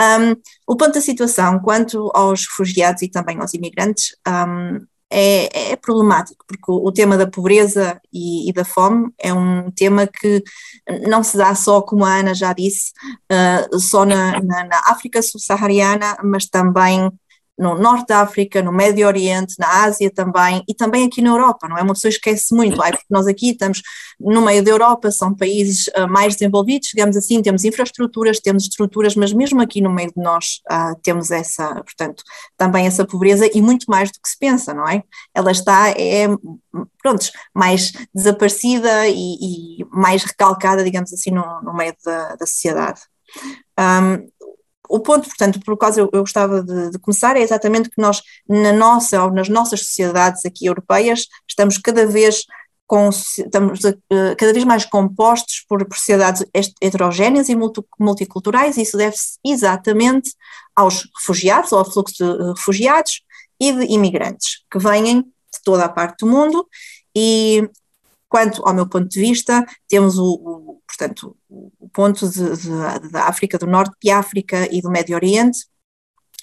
[0.00, 5.76] Um, o ponto da situação quanto aos refugiados e também aos imigrantes um, é, é
[5.76, 10.42] problemático, porque o, o, tema da pobreza e, e, da fome é um tema que
[11.08, 12.92] não se dá só, como a Ana já disse,
[13.30, 17.10] uh, só na, na, na África subsaariana, mas também
[17.58, 21.68] no Norte da África, no Médio Oriente, na Ásia também, e também aqui na Europa,
[21.68, 21.82] não é?
[21.82, 23.80] Uma pessoa esquece muito, porque nós aqui estamos
[24.18, 29.14] no meio da Europa, são países uh, mais desenvolvidos, digamos assim, temos infraestruturas, temos estruturas,
[29.14, 32.24] mas mesmo aqui no meio de nós uh, temos essa, portanto,
[32.56, 35.02] também essa pobreza e muito mais do que se pensa, não é?
[35.32, 36.26] Ela está, é,
[37.02, 43.00] pronto, mais desaparecida e, e mais recalcada, digamos assim, no, no meio da, da sociedade.
[43.78, 44.28] Um,
[44.88, 48.22] o ponto, portanto, por causa eu, eu gostava de, de, começar, é exatamente que nós,
[48.48, 52.44] na nossa ou nas nossas sociedades aqui europeias, estamos cada vez
[52.86, 56.44] com, estamos uh, cada vez mais compostos por, por sociedades
[56.80, 60.34] heterogéneas e multi, multiculturais, e isso deve-se exatamente
[60.76, 63.22] aos refugiados, ou ao fluxo de refugiados
[63.60, 66.66] e de imigrantes, que vêm de toda a parte do mundo,
[67.16, 67.68] e
[68.34, 72.28] quanto ao meu ponto de vista, temos o, o portanto, o ponto
[73.12, 75.60] da África do Norte, de África e do Médio Oriente,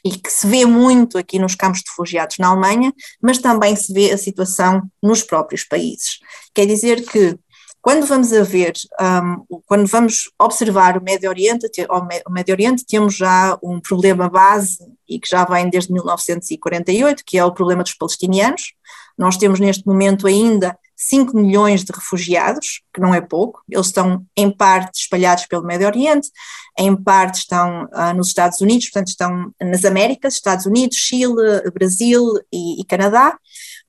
[0.05, 3.91] e que se vê muito aqui nos campos de refugiados na Alemanha, mas também se
[3.91, 6.19] vê a situação nos próprios países.
[6.55, 7.37] Quer dizer que
[7.81, 13.17] quando vamos a ver, um, quando vamos observar o Médio Oriente, o Médio Oriente temos
[13.17, 14.77] já um problema base
[15.09, 18.75] e que já vem desde 1948, que é o problema dos palestinianos.
[19.17, 24.23] Nós temos neste momento ainda 5 milhões de refugiados, que não é pouco, eles estão
[24.37, 26.29] em parte espalhados pelo Médio Oriente,
[26.77, 32.23] em parte estão uh, nos Estados Unidos, portanto estão nas Américas, Estados Unidos, Chile, Brasil
[32.53, 33.35] e, e Canadá.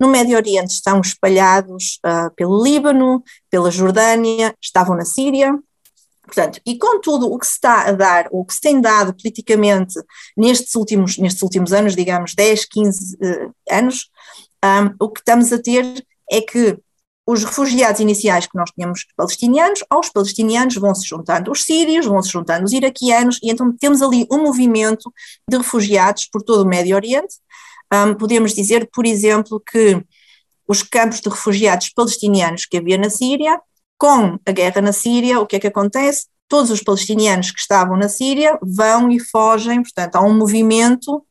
[0.01, 5.55] No Médio Oriente estão espalhados uh, pelo Líbano, pela Jordânia, estavam na Síria,
[6.25, 8.81] Portanto, e com tudo o que se está a dar, ou o que se tem
[8.81, 9.95] dado politicamente
[10.35, 14.09] nestes últimos, nestes últimos anos, digamos 10, 15 uh, anos,
[14.65, 15.85] um, o que estamos a ter
[16.31, 16.79] é que
[17.27, 22.21] os refugiados iniciais que nós tínhamos palestinianos, aos palestinianos vão se juntando os sírios, vão
[22.23, 25.13] se juntando os iraquianos, e então temos ali um movimento
[25.49, 27.37] de refugiados por todo o Médio Oriente.
[27.93, 30.03] Um, podemos dizer, por exemplo, que
[30.67, 33.61] os campos de refugiados palestinianos que havia na Síria,
[33.97, 36.27] com a guerra na Síria, o que é que acontece?
[36.49, 41.25] Todos os palestinianos que estavam na Síria vão e fogem, portanto, há um movimento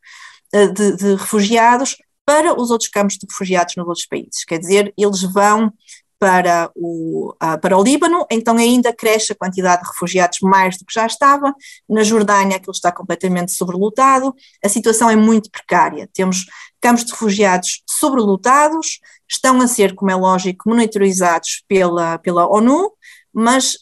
[0.54, 1.98] eh, de, de refugiados
[2.32, 4.46] para os outros campos de refugiados nos outros países.
[4.46, 5.74] Quer dizer, eles vão
[6.18, 10.86] para o, uh, para o Líbano, então ainda cresce a quantidade de refugiados mais do
[10.86, 11.54] que já estava.
[11.90, 16.10] Na Jordânia, aquilo está completamente sobrelotado, a situação é muito precária.
[16.14, 16.46] Temos
[16.80, 22.94] campos de refugiados sobrelotados, estão a ser, como é lógico, monitorizados pela, pela ONU,
[23.34, 23.80] mas,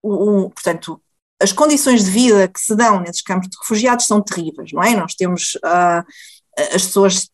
[0.00, 1.02] o, o, portanto,
[1.42, 4.94] as condições de vida que se dão nesses campos de refugiados são terríveis, não é?
[4.94, 5.56] Nós temos.
[5.56, 6.04] Uh,
[6.56, 7.28] as pessoas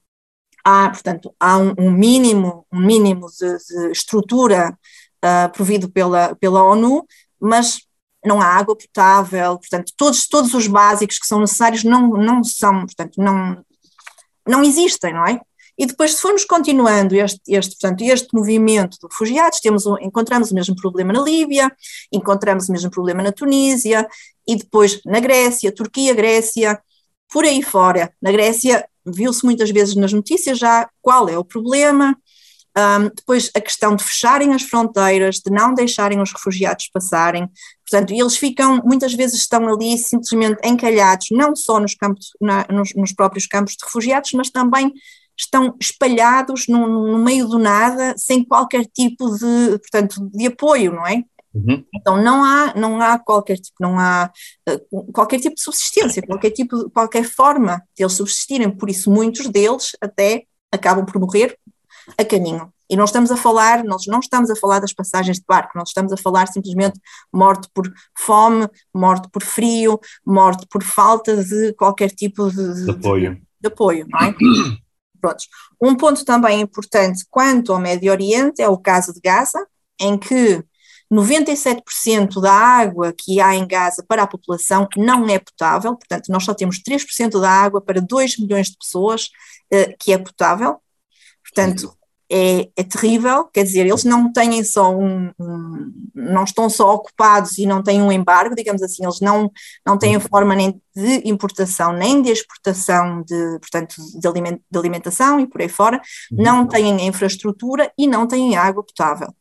[0.64, 4.76] há, portanto, há um, um mínimo, um mínimo de, de estrutura
[5.24, 7.04] uh, provido pela, pela ONU,
[7.40, 7.80] mas
[8.24, 12.80] não há água potável, portanto, todos, todos os básicos que são necessários não, não são,
[12.80, 13.64] portanto, não,
[14.46, 15.40] não existem, não é?
[15.78, 20.50] E depois, se formos continuando este, este, portanto, este movimento de refugiados, temos um, encontramos
[20.50, 21.74] o mesmo problema na Líbia,
[22.12, 24.06] encontramos o mesmo problema na Tunísia,
[24.46, 26.78] e depois na Grécia, Turquia, Grécia,
[27.32, 28.12] por aí fora.
[28.20, 32.16] Na Grécia, viu-se muitas vezes nas notícias já qual é o problema,
[32.76, 37.48] um, depois a questão de fecharem as fronteiras, de não deixarem os refugiados passarem,
[37.88, 42.94] portanto, eles ficam, muitas vezes estão ali simplesmente encalhados, não só nos, campos, na, nos,
[42.94, 44.92] nos, próprios campos de refugiados, mas também
[45.36, 51.06] estão espalhados no, no, meio do nada, sem qualquer tipo de, portanto, de apoio, não
[51.06, 51.24] é?
[51.52, 51.84] Uhum.
[51.94, 54.30] Então não há, não há qualquer tipo, não há
[54.68, 59.48] uh, qualquer tipo de subsistência, qualquer tipo, qualquer forma de eles subsistirem, por isso muitos
[59.48, 61.58] deles até acabam por morrer
[62.16, 62.72] a caminho.
[62.88, 65.90] E não estamos a falar, nós não estamos a falar das passagens de barco, nós
[65.90, 66.98] estamos a falar simplesmente
[67.32, 73.34] morte por fome, morte por frio, morte por falta de qualquer tipo de, de apoio.
[73.34, 74.34] De, de apoio, não é?
[75.20, 75.48] Prontos.
[75.80, 79.64] Um ponto também importante quanto ao Médio Oriente é o caso de Gaza,
[80.00, 80.64] em que
[81.12, 86.44] 97% da água que há em Gaza para a população não é potável, portanto, nós
[86.44, 89.30] só temos 3% da água para 2 milhões de pessoas
[89.72, 90.80] uh, que é potável.
[91.42, 91.96] Portanto,
[92.32, 97.58] é, é, terrível, quer dizer, eles não têm só um, um, não estão só ocupados
[97.58, 99.50] e não têm um embargo, digamos assim, eles não,
[99.84, 100.20] não têm uhum.
[100.20, 105.60] forma nem de importação, nem de exportação de, portanto, de, aliment, de alimentação e por
[105.60, 106.40] aí fora, uhum.
[106.40, 109.34] não têm infraestrutura e não têm água potável.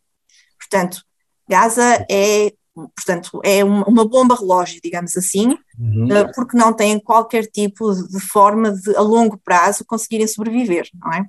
[0.58, 1.04] Portanto,
[1.50, 6.12] Gaza é, portanto, é uma bomba relógio, digamos assim, uhum.
[6.12, 11.12] Eh, porque não têm qualquer tipo de forma de, a longo prazo, conseguirem sobreviver, não
[11.12, 11.28] é?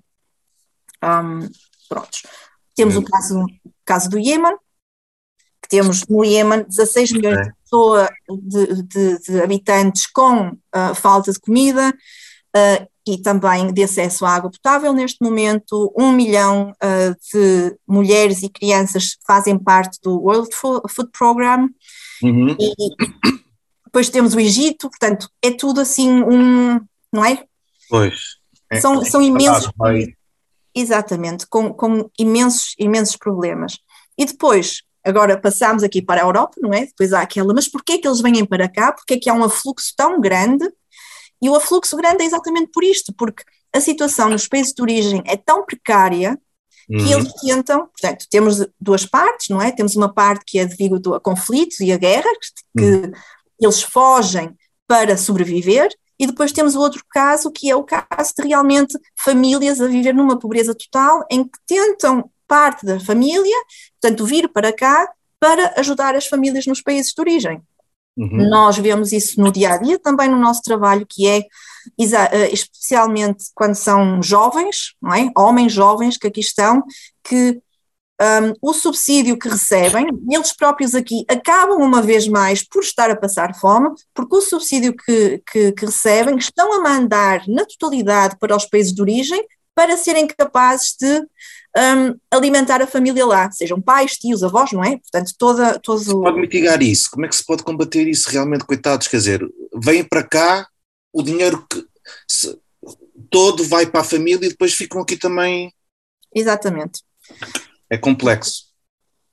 [1.03, 1.49] Um,
[1.89, 2.23] prontos.
[2.77, 3.47] Temos o caso,
[3.85, 4.57] caso do Iêmen,
[5.63, 11.33] que temos no Iêmen 16 milhões de, pessoa, de, de, de, habitantes com uh, falta
[11.33, 11.95] de comida
[12.57, 14.93] uh, e também de acesso à água potável.
[14.93, 21.69] Neste momento, um milhão uh, de mulheres e crianças fazem parte do World Food Program.
[22.23, 22.57] Uhum.
[22.59, 22.75] E
[23.85, 26.81] depois temos o Egito, portanto, é tudo assim um,
[27.13, 27.45] não é?
[27.89, 28.39] Pois.
[28.71, 29.71] É, são, são imensos.
[30.73, 33.79] Exatamente, com, com imensos, imensos problemas.
[34.17, 36.87] E depois, agora passamos aqui para a Europa, não é?
[36.87, 38.93] Depois há aquela, mas porquê é que eles vêm para cá?
[38.93, 40.65] Porquê é que há um afluxo tão grande?
[41.43, 45.23] E o afluxo grande é exatamente por isto, porque a situação nos países de origem
[45.27, 46.39] é tão precária
[46.87, 47.13] que uhum.
[47.13, 49.71] eles tentam, portanto, temos duas partes, não é?
[49.71, 52.37] Temos uma parte que é devido a conflitos e a guerras,
[52.77, 53.13] que uhum.
[53.61, 54.57] eles fogem
[54.89, 59.81] para sobreviver, e depois temos o outro caso, que é o caso de realmente famílias
[59.81, 63.57] a viver numa pobreza total, em que tentam parte da família,
[64.01, 67.63] portanto, vir para cá para ajudar as famílias nos países de origem.
[68.17, 68.49] Uhum.
[68.49, 71.45] Nós vemos isso no dia a dia, também no nosso trabalho, que é
[71.99, 75.31] eh, especialmente quando são jovens, não é?
[75.37, 76.83] homens jovens que aqui estão,
[77.25, 77.61] que
[78.21, 83.17] um, o subsídio que recebem, eles próprios aqui acabam uma vez mais por estar a
[83.17, 88.55] passar fome, porque o subsídio que, que, que recebem estão a mandar na totalidade para
[88.55, 89.43] os países de origem
[89.75, 91.27] para serem capazes de
[91.77, 94.99] um, alimentar a família lá, sejam pais, tios, avós, não é?
[94.99, 95.79] Portanto, toda.
[95.79, 96.01] Todo...
[96.01, 97.11] Se pode mitigar isso?
[97.11, 99.09] Como é que se pode combater isso realmente, coitados?
[99.09, 99.49] Quer dizer,
[99.83, 100.67] vêm para cá,
[101.13, 101.85] o dinheiro que,
[102.29, 102.59] se,
[103.31, 105.73] todo vai para a família e depois ficam aqui também.
[106.35, 107.03] Exatamente
[107.91, 108.71] é complexo.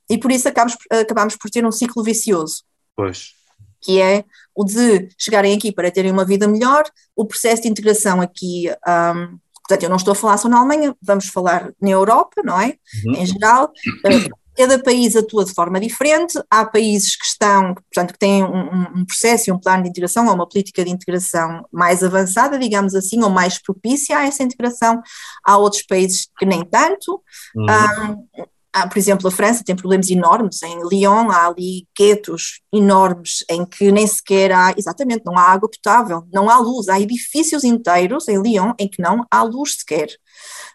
[0.09, 2.63] E por isso acabamos, acabamos por ter um ciclo vicioso.
[2.95, 3.33] Pois.
[3.79, 6.83] Que é o de chegarem aqui para terem uma vida melhor,
[7.15, 9.37] o processo de integração aqui, um,
[9.67, 12.75] portanto, eu não estou a falar só na Alemanha, vamos falar na Europa, não é?
[13.05, 13.15] Uhum.
[13.15, 18.19] Em geral, uh, cada país atua de forma diferente, há países que estão, portanto, que
[18.19, 22.03] têm um, um, processo e um plano de integração ou uma política de integração mais
[22.03, 25.01] avançada, digamos assim, ou mais propícia a essa integração,
[25.45, 27.21] há outros países que nem tanto.
[27.55, 27.65] Uhum.
[27.65, 28.45] Um,
[28.81, 33.65] há, por exemplo, a França tem problemas enormes, em Lyon há ali guetos enormes em
[33.65, 38.27] que nem sequer há, exatamente, não há água potável, não há luz, há edifícios inteiros
[38.27, 40.07] em Lyon em que não há luz sequer.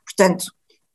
[0.04, 0.44] Portanto,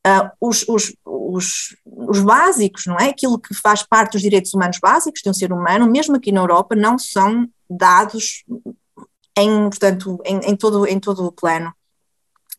[0.06, 3.10] uh, os, os, os, os, básicos, não é?
[3.10, 6.40] Aquilo que faz parte dos direitos humanos básicos de um ser humano, mesmo aqui na
[6.40, 8.44] Europa, não são dados
[9.36, 11.72] em, portanto, em, em todo, em todo o plano.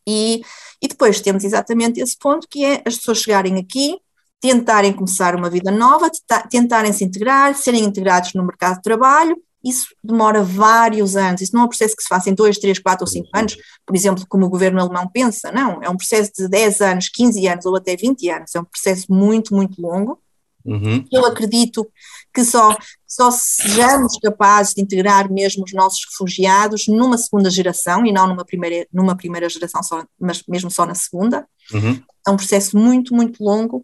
[0.06, 0.42] E,
[0.82, 3.98] e depois temos exatamente esse ponto que é as pessoas chegarem aqui,
[4.40, 6.10] tentarem começar uma vida nova,
[6.48, 11.62] tentarem se integrar, serem integrados no mercado de trabalho isso demora vários anos, isso não
[11.62, 14.24] é um processo que se faça em dois, três, quatro ou cinco anos, por exemplo,
[14.28, 17.76] como o governo alemão pensa, não, é um processo de 10 anos, 15 anos ou
[17.76, 20.18] até 20 anos, é um processo muito, muito longo.
[20.64, 21.04] Uhum.
[21.10, 21.90] Eu acredito
[22.34, 22.76] que só,
[23.06, 28.44] só sejamos capazes de integrar mesmo os nossos refugiados numa segunda geração e não numa
[28.44, 31.46] primeira, numa primeira geração, só, mas mesmo só na segunda.
[31.72, 32.02] Uhum.
[32.26, 33.82] É um processo muito, muito longo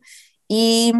[0.51, 0.93] e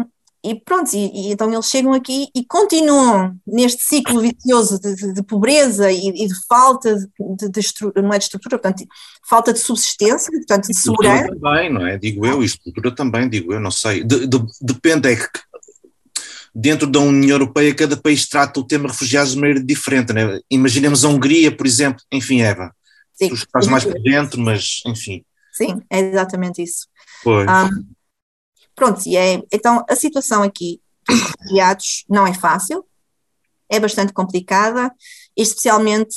[0.43, 5.13] e pronto, e, e, então eles chegam aqui e continuam neste ciclo vicioso de, de,
[5.13, 7.61] de pobreza e, e, de falta de, de,
[8.01, 8.87] não é de estrutura, portanto,
[9.27, 11.27] falta de subsistência, portanto, de segurança.
[11.27, 11.97] também, não é?
[11.97, 14.03] Digo eu, e estrutura também, digo eu, não sei.
[14.03, 14.25] De,
[14.61, 15.27] depende, é que
[16.55, 20.39] dentro da União Europeia cada país trata o tema refugiados de maneira diferente, né?
[20.49, 22.71] Imaginemos a Hungria, por exemplo, enfim, Eva,
[23.15, 23.29] Sim.
[23.29, 25.25] tu estás mais por dentro, mas enfim.
[25.51, 26.87] Sim, é exatamente isso.
[27.23, 27.49] Pois.
[27.49, 27.96] Um,
[28.77, 32.85] Pronto, e é, então a situação aqui dos refugiados não é fácil,
[33.67, 34.93] é bastante complicada,
[35.35, 36.15] especialmente,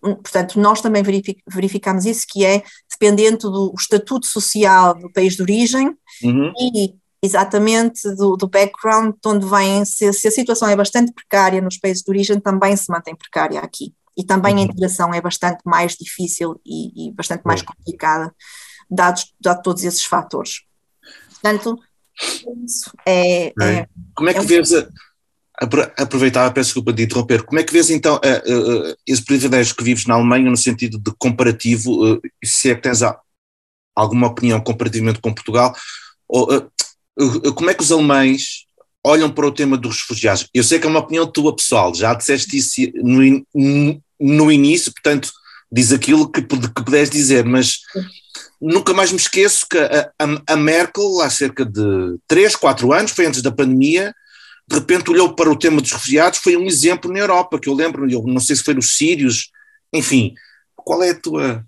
[0.00, 1.02] portanto, nós também
[1.46, 6.50] verificamos isso, que é dependente do estatuto social do país de origem uhum.
[6.58, 11.60] e exatamente do, do, background de onde vêm, se, se, a situação é bastante precária
[11.60, 13.92] nos países de origem, também se mantém precária aqui.
[14.16, 14.60] E também uhum.
[14.60, 18.34] a integração é bastante mais difícil e, e bastante mais complicada,
[18.90, 20.62] dados, dados todos esses fatores.
[21.28, 21.78] Portanto.
[23.06, 24.88] É, é, é, Como é que é vês, a,
[25.98, 29.84] aproveitar, peço desculpa de interromper, como é que vês então a, a, esse privilégio que
[29.84, 33.00] vives na Alemanha no sentido de comparativo, uh, se é que tens
[33.94, 35.74] alguma opinião comparativamente com Portugal,
[36.26, 36.70] ou, uh,
[37.20, 38.64] uh, como é que os alemães
[39.04, 40.48] olham para o tema dos refugiados?
[40.54, 45.30] Eu sei que é uma opinião tua pessoal, já disseste isso no, no início, portanto
[45.70, 47.80] diz aquilo que, que puderes dizer, mas
[48.60, 53.12] nunca mais me esqueço que a, a, a, Merkel, há cerca de 3, 4 anos,
[53.12, 54.14] foi antes da pandemia,
[54.68, 57.74] de repente olhou para o tema dos refugiados, foi um exemplo na Europa, que eu
[57.74, 59.50] lembro, eu não sei se foi os sírios,
[59.92, 60.34] enfim,
[60.76, 61.64] qual é a tua...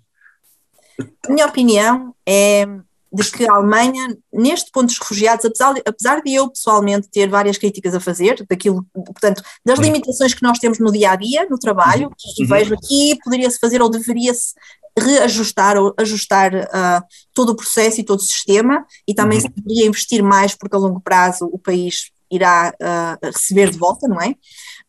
[1.27, 2.65] A minha opinião é,
[3.13, 7.29] de que a Alemanha, neste ponto dos refugiados, apesar de, apesar de eu pessoalmente ter
[7.29, 9.85] várias críticas a fazer, daquilo, portanto, das uhum.
[9.85, 12.13] limitações que nós temos no dia a dia, no trabalho, uhum.
[12.39, 14.53] e vejo aqui poderia-se fazer ou deveria-se
[14.97, 19.43] reajustar ou ajustar uh, todo o processo e todo o sistema, e também uhum.
[19.43, 24.07] se deveria investir mais, porque a longo prazo o país irá uh, receber de volta,
[24.07, 24.35] não é?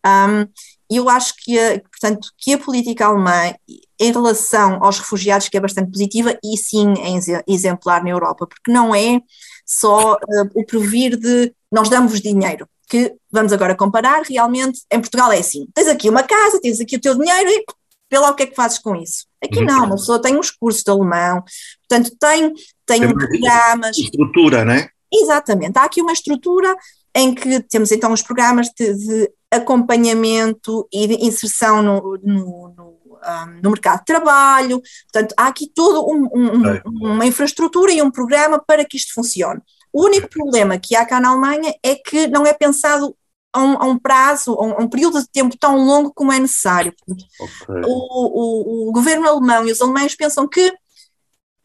[0.07, 0.47] Um,
[0.91, 3.55] eu acho que, a, portanto, que a política alemã,
[3.99, 8.71] em relação aos refugiados, que é bastante positiva e sim é exemplar na Europa, porque
[8.71, 9.21] não é
[9.65, 15.33] só uh, o provir de nós damos dinheiro, que vamos agora comparar, realmente em Portugal
[15.33, 17.65] é assim, tens aqui uma casa, tens aqui o teu dinheiro e
[18.11, 19.27] vê lá o que é que fazes com isso.
[19.43, 19.65] Aqui uhum.
[19.65, 21.43] não, uma pessoa tem uns cursos de alemão,
[21.89, 22.53] portanto tem,
[22.87, 23.99] tem, tem programas.
[23.99, 24.89] Estrutura, não é?
[25.13, 26.77] Exatamente, há aqui uma estrutura
[27.15, 32.99] em que temos então os programas de, de acompanhamento e de inserção no, no, no,
[33.25, 38.11] um, no, mercado de trabalho, portanto há aqui toda um, um, uma infraestrutura e um
[38.11, 39.61] programa para que isto funcione.
[39.93, 43.17] O único problema que há cá na Alemanha é que não é pensado
[43.53, 46.33] a um, a um prazo, a um, a um, período de tempo tão longo como
[46.33, 46.93] é necessário.
[47.09, 47.83] Okay.
[47.87, 50.75] O, o, o, governo alemão e os alemães pensam que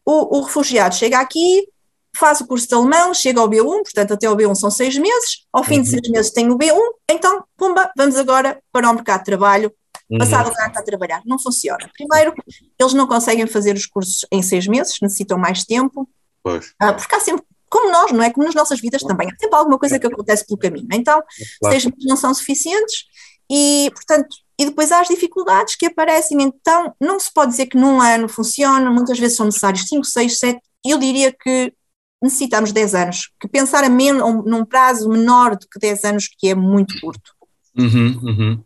[0.06, 1.66] o, o refugiado chega aqui,
[2.16, 5.46] faz o curso de alemão, chega ao B1, portanto até ao B1 são seis meses,
[5.52, 5.82] ao fim uhum.
[5.82, 6.78] de seis meses tem o B1,
[7.10, 9.72] então, pumba, vamos agora para o mercado de trabalho,
[10.10, 10.18] uhum.
[10.18, 11.22] passar o ano a trabalhar.
[11.24, 11.90] Não funciona.
[11.92, 12.34] Primeiro,
[12.78, 16.08] eles não conseguem fazer os cursos em seis meses, necessitam mais tempo,
[16.42, 16.72] pois.
[16.80, 18.30] Ah, porque há sempre como nós, não é?
[18.30, 19.28] Como nas nossas vidas também.
[19.28, 20.88] Há sempre alguma coisa que acontece pelo caminho.
[20.92, 21.22] Então,
[21.60, 21.72] claro.
[21.72, 23.04] seis meses não são suficientes
[23.48, 26.42] e, portanto, e depois há as dificuldades que aparecem.
[26.42, 30.38] Então, não se pode dizer que num ano funciona, muitas vezes são necessários 5, 6,
[30.38, 30.60] 7.
[30.84, 31.72] Eu diria que
[32.22, 36.48] necessitamos 10 anos, que pensar a men num prazo menor do que 10 anos, que
[36.48, 37.32] é muito curto.
[37.76, 38.64] Uhum, uhum.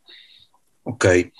[0.84, 1.30] Ok.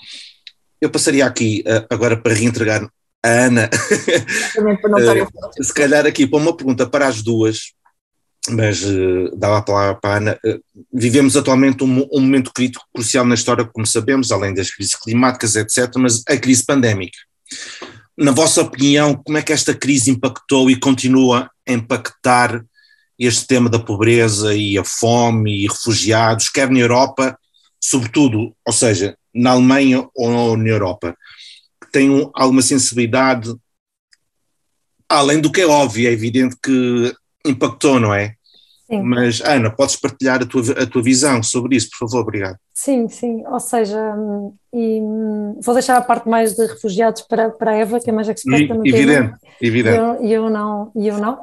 [0.79, 2.89] Eu passaria aqui uh, agora para reentregar
[3.23, 7.73] a Ana, uh, se calhar aqui para uma pergunta para as duas,
[8.49, 10.39] mas uh, dava a palavra para a Ana.
[10.45, 10.61] Uh,
[10.93, 15.55] vivemos atualmente um, um, momento crítico, crucial na história, como sabemos, além das crises climáticas,
[15.55, 17.17] etc., mas a crise pandémica.
[18.17, 22.63] Na vossa opinião, como é que esta crise impactou e continua a impactar
[23.19, 27.37] este tema da pobreza e a fome e refugiados, quer na Europa,
[27.79, 31.15] sobretudo, ou seja, na Alemanha ou na Europa?
[31.95, 33.55] tem alguma sensibilidade,
[35.07, 38.35] além do que é óbvio, é evidente que impactou, não é?
[38.87, 39.01] Sim.
[39.01, 42.57] Mas, Ana, podes partilhar a tua, a tua visão sobre isso, por favor, obrigado.
[42.73, 43.99] Sim, sim, ou seja,
[44.71, 45.01] e,
[45.59, 48.75] vou deixar a parte mais de refugiados para, para a Eva, que é mais experta
[48.75, 49.39] no evidente, tema.
[49.59, 51.39] Evidente, E eu, eu não, e eu não.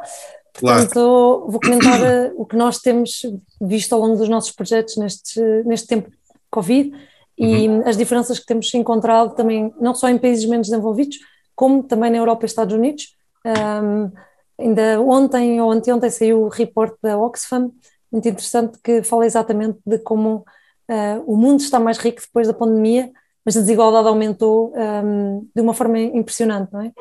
[0.53, 1.47] Portanto, claro.
[1.49, 3.23] vou comentar eh, o que nós temos
[3.61, 6.17] visto ao longo dos nossos projetos neste, neste tempo de
[6.51, 6.93] Covid
[7.39, 7.89] e uhum.
[7.89, 11.17] as diferenças que temos encontrado também, não só em países menos desenvolvidos,
[11.57, 13.17] como também na Europa e Estados Unidos.
[13.45, 14.13] Um,
[14.59, 17.71] ainda ontem ou anteontem saiu o report da Oxfam,
[18.11, 20.45] muito interessante, que fala exatamente de como
[20.91, 23.11] uh, o mundo está mais rico depois da pandemia,
[23.45, 26.93] mas a desigualdade aumentou um, de uma forma impressionante, não é?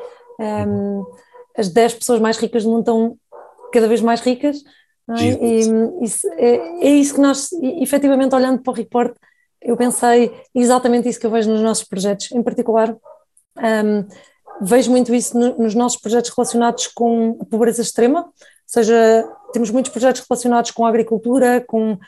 [0.66, 1.04] Um,
[1.56, 3.16] as 10 pessoas mais ricas do mundo estão
[3.72, 4.62] cada vez mais ricas,
[5.10, 5.24] é?
[5.24, 9.14] E, isso, é, é, isso que nós, efetivamente, olhando para o report,
[9.60, 12.96] eu pensei exatamente isso que eu vejo nos nossos projetos, em particular.
[13.56, 14.06] Um,
[14.62, 18.32] vejo muito isso no, nos nossos projetos relacionados com a pobreza extrema, ou
[18.66, 21.98] seja, temos muitos projetos relacionados com a agricultura, com,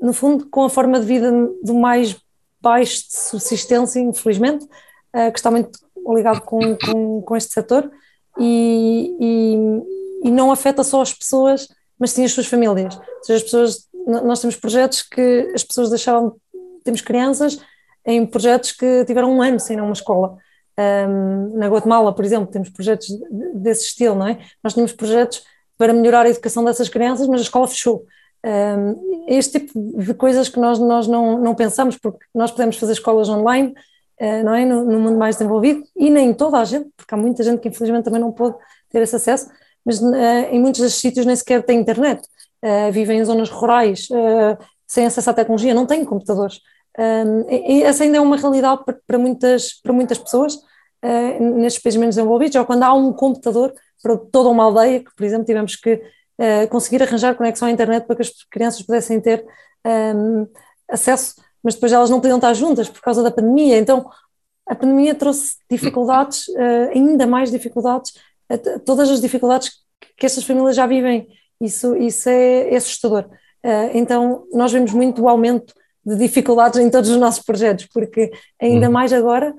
[0.00, 1.30] no fundo, com a forma de vida
[1.62, 2.16] do mais
[2.60, 5.78] baixo de subsistência, infelizmente, uh, que está muito
[6.14, 7.90] ligado com, com, com este setor
[8.38, 12.96] e, e, e, não afeta só as pessoas, mas sim as suas famílias.
[12.96, 16.36] Ou seja, as pessoas, nós temos projetos que as pessoas deixaram
[16.82, 17.60] temos crianças
[18.06, 20.38] em projetos que tiveram um ano sem ir a uma escola.
[20.78, 23.08] Um, na Guatemala, por exemplo, temos projetos
[23.54, 24.38] desse estilo, não é?
[24.62, 25.42] Nós tínhamos projetos
[25.76, 28.04] para melhorar a educação dessas crianças, mas a escola fechou.
[28.46, 32.92] Um, este tipo de coisas que nós, nós não, não pensamos, porque nós podemos fazer
[32.92, 33.74] escolas online,
[34.20, 34.64] uh, não é?
[34.64, 37.68] No, no, mundo mais desenvolvido, e nem toda a gente, porque há muita gente que
[37.68, 38.56] infelizmente também não pode
[38.88, 39.50] ter esse acesso,
[39.84, 40.14] mas uh,
[40.52, 42.22] em muitos desses sítios nem sequer tem internet,
[42.64, 44.06] uh, vivem em zonas rurais,
[44.86, 46.60] sem acesso à tecnologia, não têm computadores.
[46.98, 47.44] Um,
[47.84, 50.58] essa ainda é uma realidade para, para muitas, para muitas pessoas
[51.04, 53.72] uh, nestes países menos desenvolvidos, ou quando há um computador
[54.02, 58.06] para toda uma aldeia, que por exemplo tivemos que uh, conseguir arranjar conexão à internet
[58.06, 59.44] para que as crianças pudessem ter
[60.14, 60.46] um,
[60.88, 64.08] acesso, mas depois elas não podiam estar juntas por causa da pandemia, então
[64.66, 68.12] a pandemia trouxe dificuldades, uh, ainda mais dificuldades,
[68.86, 69.70] todas as dificuldades
[70.16, 71.28] que estas famílias já vivem,
[71.60, 73.28] isso, isso é, é assustador.
[73.92, 75.74] então nós vemos muito o aumento
[76.08, 78.30] de dificuldades em todos os nossos projetos, porque
[78.60, 78.92] ainda hum.
[78.92, 79.58] mais agora, eh,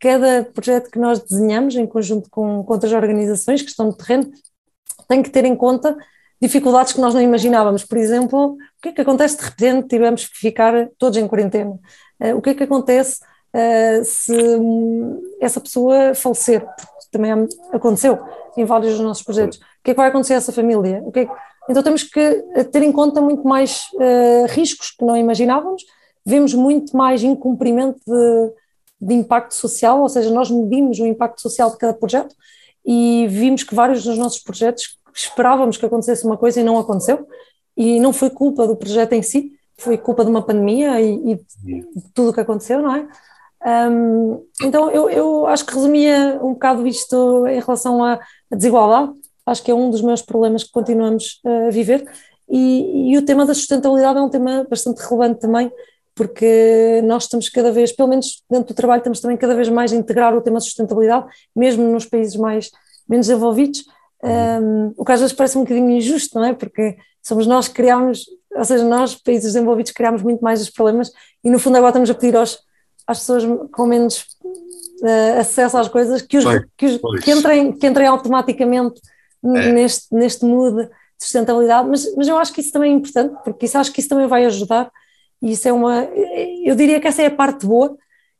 [0.00, 4.30] cada projeto que nós desenhamos em conjunto com, com outras organizações que estão no terreno
[5.08, 5.96] tem que ter em conta
[6.40, 7.84] dificuldades que nós não imaginávamos.
[7.84, 11.78] Por exemplo, o que é que acontece de repente tivemos que ficar todos em quarentena?
[12.20, 13.20] Uh, o que é que acontece
[13.54, 14.34] uh, se
[15.40, 16.60] essa pessoa falecer?
[16.60, 18.18] Porque também aconteceu
[18.56, 19.58] em vários dos nossos projetos.
[19.58, 21.00] O que é que vai acontecer a essa família?
[21.04, 21.32] O que é que...
[21.68, 22.42] Então temos que
[22.72, 23.82] ter em conta muito mais
[24.48, 25.84] riscos que não imaginávamos,
[26.26, 28.52] vemos muito mais incumprimento de,
[29.02, 32.36] de impacto social, ou seja, nós medimos o impacto social de cada projeto
[32.86, 37.26] e vimos que vários dos nossos projetos esperávamos que acontecesse uma coisa e não aconteceu,
[37.76, 41.34] e não foi culpa do projeto em si, foi culpa de uma pandemia e, e
[41.34, 41.84] de
[42.14, 43.08] tudo o que aconteceu, não é?
[43.90, 49.12] Um, então eu, eu, acho que resumia um bocado isto em relação à, desigualdade,
[49.46, 52.04] acho que é um dos meus problemas que continuamos a viver,
[52.48, 55.70] e, e o tema da sustentabilidade é um tema bastante relevante também,
[56.14, 59.92] porque nós estamos cada vez, pelo menos dentro do trabalho, estamos também cada vez mais
[59.92, 62.70] a integrar o tema da sustentabilidade, mesmo nos países mais
[63.08, 63.84] menos desenvolvidos,
[64.22, 66.52] um, o que às vezes parece um bocadinho injusto, não é?
[66.52, 71.10] Porque somos nós que criamos, ou seja, nós, países desenvolvidos, criamos muito mais os problemas
[71.42, 72.58] e no fundo agora estamos a pedir aos,
[73.06, 74.26] às pessoas com menos
[75.02, 76.44] uh, acesso às coisas que, os,
[76.76, 79.00] que, os, que, entrem, que entrem automaticamente
[79.44, 79.72] é.
[79.72, 83.66] neste, neste mood de sustentabilidade, mas, mas eu acho que isso também é importante, porque
[83.66, 84.90] isso, acho que isso também vai ajudar
[85.42, 86.04] e isso é uma,
[86.64, 87.96] eu diria que essa é a parte boa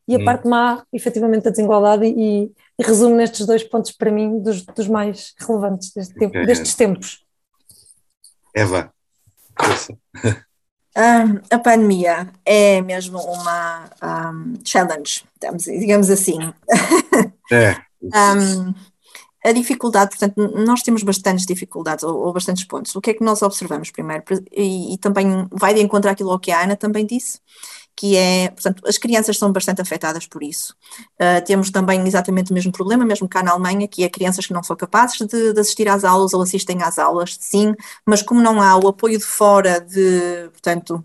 [0.07, 0.25] e a hum.
[0.25, 4.87] parte má, efetivamente, da desigualdade e, e resumo nestes dois pontos para mim dos, dos
[4.87, 6.45] mais relevantes deste tempo, é.
[6.45, 7.23] destes tempos.
[8.55, 8.93] Eva,
[10.95, 13.89] um, a pandemia é mesmo uma
[14.31, 15.23] um, challenge,
[15.65, 16.53] digamos assim.
[17.51, 17.75] É.
[18.03, 18.73] um,
[19.43, 20.35] a dificuldade, portanto,
[20.65, 22.95] nós temos bastantes dificuldades ou, ou, bastantes pontos.
[22.95, 24.23] O que é que nós observamos primeiro?
[24.51, 27.39] E, e também vai de encontro àquilo que a Ana também disse,
[27.95, 30.73] que é, portanto, as crianças são bastante afetadas por isso.
[31.19, 34.53] Uh, temos também exatamente o mesmo problema, mesmo cá na Alemanha, que é crianças que
[34.53, 37.73] não são capazes de, de, assistir às aulas ou assistem às aulas, sim,
[38.05, 41.03] mas como não há o apoio de fora de, portanto,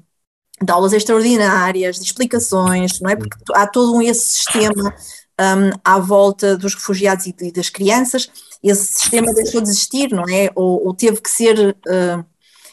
[0.62, 3.16] de aulas extraordinárias, de explicações, não é?
[3.16, 4.95] Porque há todo um, esse sistema
[5.41, 8.30] um, à volta dos refugiados e, e, das crianças,
[8.62, 10.51] esse sistema deixou de existir, não é?
[10.55, 12.24] Ou, ou teve que ser uh,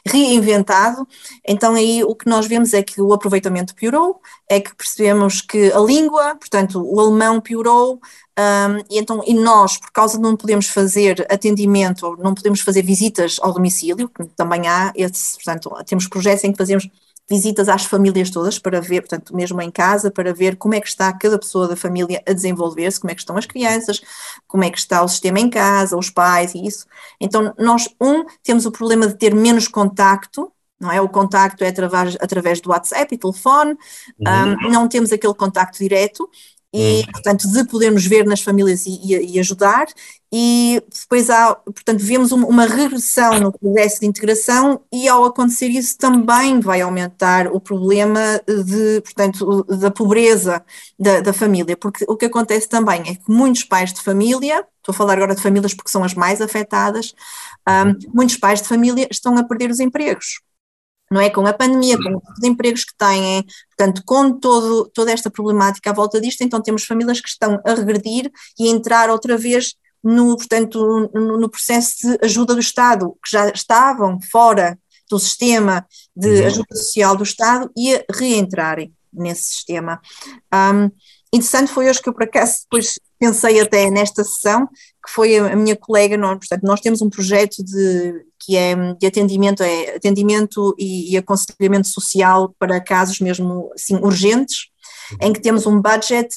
[0.08, 1.08] reinventado,
[1.44, 5.72] então aí o que nós vemos é que o aproveitamento piorou, é que percebemos que
[5.72, 8.00] a língua, portanto o alemão piorou,
[8.38, 12.84] um, e então e nós, por causa de não podemos fazer atendimento, não podemos fazer
[12.84, 16.88] visitas ao domicílio, também há esse, portanto temos projetos em que fazemos
[17.30, 20.88] visitas às famílias todas para ver, portanto, mesmo em casa, para ver como é que
[20.88, 24.02] está cada pessoa da família a desenvolver-se, como é que estão as crianças,
[24.48, 26.86] como é que está o sistema em casa, os pais e isso.
[27.20, 31.02] Então, nós, um, temos o problema de ter menos contacto, não é?
[31.02, 33.72] O contacto é através, através do WhatsApp e telefone,
[34.20, 34.68] uhum.
[34.68, 36.30] um, não temos aquele contacto direto,
[36.76, 37.12] e, hum.
[37.14, 39.88] portanto, de podermos ver nas famílias e, e, e, ajudar,
[40.32, 45.98] e depois há, portanto, vemos uma regressão no processo de integração e ao acontecer isso
[45.98, 50.62] também vai aumentar o problema de, portanto, da pobreza
[51.00, 54.92] da, da família, porque o que acontece também é que muitos pais de família, estou
[54.92, 57.14] a falar agora de famílias porque são as mais afetadas,
[57.68, 58.00] um, uhum.
[58.14, 60.42] muitos pais de família estão a perder os empregos
[61.12, 61.30] não é?
[61.30, 63.46] Com a pandemia, com os empregos que têm,
[63.76, 67.74] portanto, com todo, toda esta problemática à volta disto, então temos famílias que estão a
[67.74, 73.18] regredir e a entrar outra vez no, portanto, no, no processo de ajuda do Estado,
[73.24, 74.78] que já estavam fora
[75.10, 75.86] do sistema
[76.16, 76.48] de uhum.
[76.48, 80.00] ajuda social do Estado e a reentrarem nesse sistema.
[80.54, 80.92] Um,
[81.34, 85.56] interessante foi hoje que eu, por acaso, depois pensei até nesta sessão, que foi a
[85.56, 90.76] minha colega, nós, portanto, nós temos um projeto de, que é de atendimento, é atendimento
[90.78, 94.68] e, e aconselhamento social para casos mesmo assim, urgentes,
[95.22, 96.30] em que temos um budget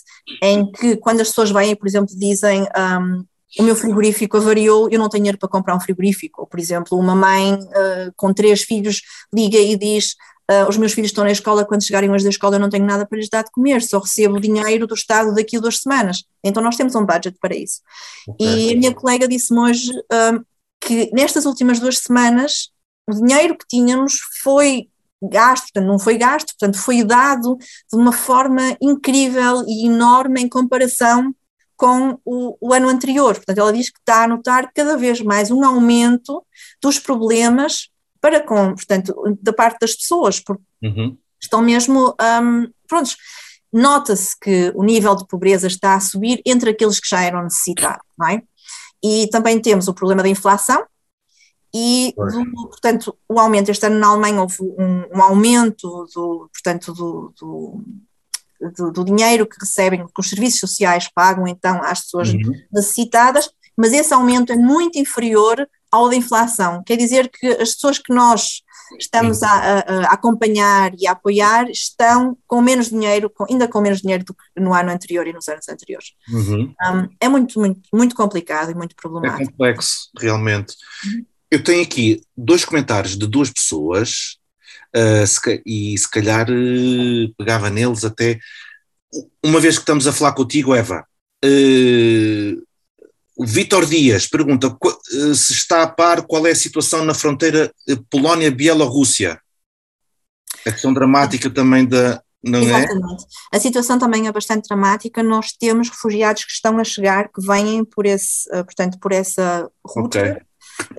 [0.42, 3.24] em que quando as pessoas vêm, por exemplo, dizem um,
[3.58, 6.98] o meu frigorífico avariou, eu não tenho dinheiro para comprar um frigorífico, ou por exemplo,
[6.98, 9.00] uma mãe uh, com três filhos
[9.34, 10.14] liga e diz
[10.50, 12.86] Uh, os meus filhos estão na escola, quando chegarem hoje da escola eu não tenho
[12.86, 16.24] nada para lhes dar de comer, só recebo dinheiro do Estado daqui a duas semanas.
[16.42, 17.82] Então nós temos um budget para isso.
[18.26, 18.70] Okay.
[18.70, 20.44] E a minha colega disse-me hoje uh,
[20.80, 22.70] que nestas últimas duas semanas
[23.06, 24.88] o dinheiro que tínhamos foi
[25.22, 30.48] gasto, portanto não foi gasto, portanto foi dado de uma forma incrível e enorme em
[30.48, 31.34] comparação
[31.76, 33.36] com o, o, ano anterior.
[33.36, 36.44] Portanto, ela diz que está a notar cada vez mais um aumento
[36.82, 37.88] dos problemas
[38.20, 41.16] para com, portanto, da parte das pessoas, porque uhum.
[41.40, 43.16] estão mesmo, um, prontos,
[43.72, 48.04] nota-se que o nível de pobreza está a subir entre aqueles que já eram necessitados,
[48.18, 48.42] não é?
[49.02, 50.84] E também temos o problema da inflação
[51.74, 56.92] e, do, portanto, o aumento, este ano na Alemanha houve um, um aumento do, portanto,
[56.92, 57.84] do, do
[58.76, 62.52] do, do, dinheiro que recebem, que os serviços sociais pagam então às pessoas uhum.
[62.72, 66.82] necessitadas, mas esse aumento é muito inferior ao da inflação.
[66.84, 68.62] Quer dizer que as pessoas que nós
[68.98, 73.80] estamos a, a, a, acompanhar e a apoiar estão com menos dinheiro, com, ainda com
[73.80, 76.12] menos dinheiro do que no ano anterior e nos anos anteriores.
[76.28, 76.74] Uhum.
[76.82, 79.42] Um, é muito, muito, muito complicado e muito problemático.
[79.42, 80.74] É complexo, realmente.
[81.04, 81.24] Uhum.
[81.50, 84.38] Eu tenho aqui dois comentários de duas pessoas
[84.94, 88.38] uh, se, e se calhar uh, pegava neles até.
[89.42, 91.06] Uma vez que estamos a falar contigo, Eva,
[91.44, 92.67] uh,
[93.38, 97.96] Vitor Dias pergunta eh, se está a par qual é a situação na fronteira eh,
[98.10, 99.40] Polónia-Bielorrússia.
[100.66, 102.20] A questão dramática também da.
[102.42, 102.62] Não é?
[102.62, 103.24] Exatamente.
[103.52, 103.56] É?
[103.56, 105.22] A situação também é bastante dramática.
[105.22, 109.70] Nós temos refugiados que estão a chegar, que vêm por, esse, eh, portanto, por essa
[109.86, 110.18] ruta.
[110.20, 110.42] Okay.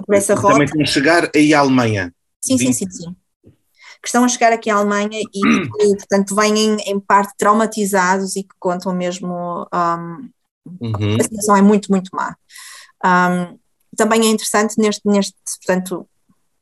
[0.05, 0.53] Por essa rota.
[0.53, 2.13] Também estão a chegar aí à Alemanha.
[2.41, 3.15] Sim, sim, sim, sim.
[4.01, 5.67] Que estão a chegar aqui à Alemanha e,
[5.97, 10.29] portanto, vêm em, em parte traumatizados e que contam mesmo um,
[10.79, 11.17] Uhum.
[11.19, 12.35] A situação é muito, muito má.
[13.05, 13.57] Um,
[13.95, 16.07] também é interessante neste, neste, portanto,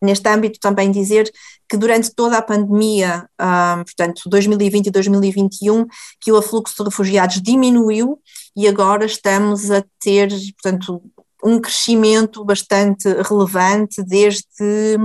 [0.02, 1.32] neste âmbito também dizer
[1.70, 5.86] que durante toda a pandemia, um, portanto, 2020 e 2021,
[6.20, 8.20] que o afluxo de refugiados diminuiu
[8.56, 10.30] e agora estamos a ter,
[10.62, 11.02] portanto,
[11.44, 14.98] um crescimento bastante relevante desde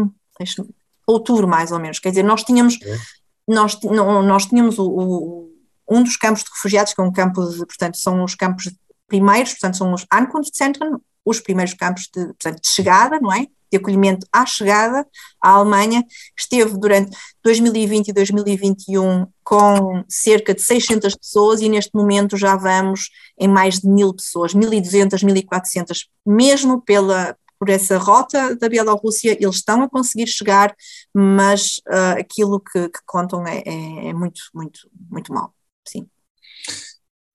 [1.06, 1.98] outubro, mais ou menos.
[1.98, 2.98] Quer dizer, nós tínhamos, é.
[3.46, 5.50] nós, nós tínhamos o, o,
[5.90, 8.72] um dos campos de refugiados, que é um campo de, portanto, são os campos
[9.12, 13.46] primeiros, portanto, são os Ankunftszentren, os primeiros campos de, portanto, de chegada, não é?
[13.70, 15.06] De acolhimento à chegada
[15.40, 16.02] à Alemanha,
[16.38, 23.10] esteve durante 2020 e 2021 com cerca de 600 pessoas e neste momento já vamos
[23.38, 29.56] em mais de mil pessoas, 1.200, 1.400, mesmo pela, por essa rota da Bielorrússia, eles
[29.56, 30.74] estão a conseguir chegar,
[31.14, 35.54] mas uh, aquilo que, que contam é, é, é, muito, muito, muito mal,
[35.86, 36.06] sim.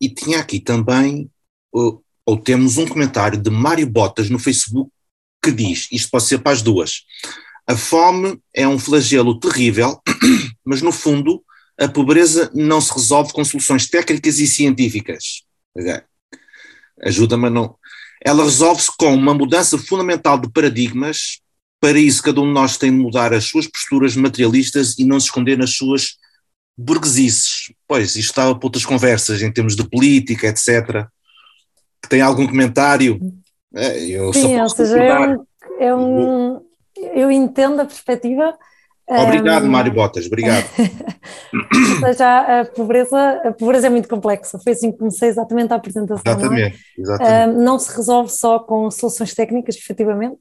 [0.02, 1.32] E tinha aqui também
[2.26, 4.90] ou, temos um comentário de Mário Botas no Facebook
[5.42, 7.04] que diz: isto pode ser para as duas.
[7.66, 10.02] A fome é um flagelo terrível,
[10.66, 11.44] mas no fundo
[11.80, 15.44] a pobreza não se resolve com soluções técnicas e científicas.
[17.04, 17.76] Ajuda-me a não.
[18.26, 21.40] Ela resolve-se com uma mudança fundamental de paradigmas.
[21.80, 25.20] Para isso, cada um de nós tem de mudar as suas posturas materialistas e não
[25.20, 26.16] se esconder nas suas
[26.76, 27.72] burguesices.
[27.88, 31.08] Pois, isto estava para outras conversas em termos de política, etc
[32.10, 33.20] tem algum comentário?
[33.76, 35.38] É, eu Sim, ou seja, é
[35.80, 36.60] é um,
[37.14, 38.58] eu entendo a perspectiva.
[39.10, 40.66] Obrigado, um, Mário Botas, obrigado.
[42.04, 45.78] ou seja, a pobreza, a pobreza é muito complexa, foi assim que comecei exatamente a
[45.78, 46.24] apresentação.
[46.26, 47.16] Exatamente, não, é?
[47.16, 47.58] exatamente.
[47.58, 50.38] Um, não se resolve só com soluções técnicas, efetivamente,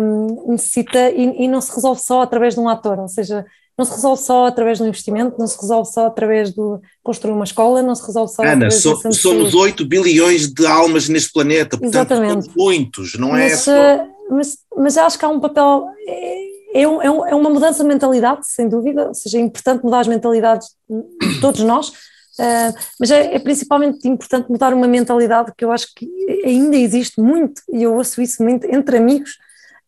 [0.00, 3.46] um, necessita, e, e, não se resolve só através de um ator, ou seja,
[3.78, 6.60] não se resolve só através do investimento, não se resolve só através de
[7.00, 11.32] construir uma escola, não se resolve só Ana, so, somos 8 bilhões de almas neste
[11.32, 12.44] planeta, portanto Exatamente.
[12.44, 14.08] somos muitos, não é mas, é só...
[14.30, 18.46] Mas, mas acho que há um papel, é, é, um, é, uma mudança de mentalidade,
[18.48, 23.36] sem dúvida, ou seja, é importante mudar as mentalidades de todos nós, uh, mas é,
[23.36, 26.06] é, principalmente importante mudar uma mentalidade que eu acho que
[26.44, 29.38] ainda existe muito, e eu ouço isso muito entre amigos,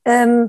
[0.06, 0.48] um,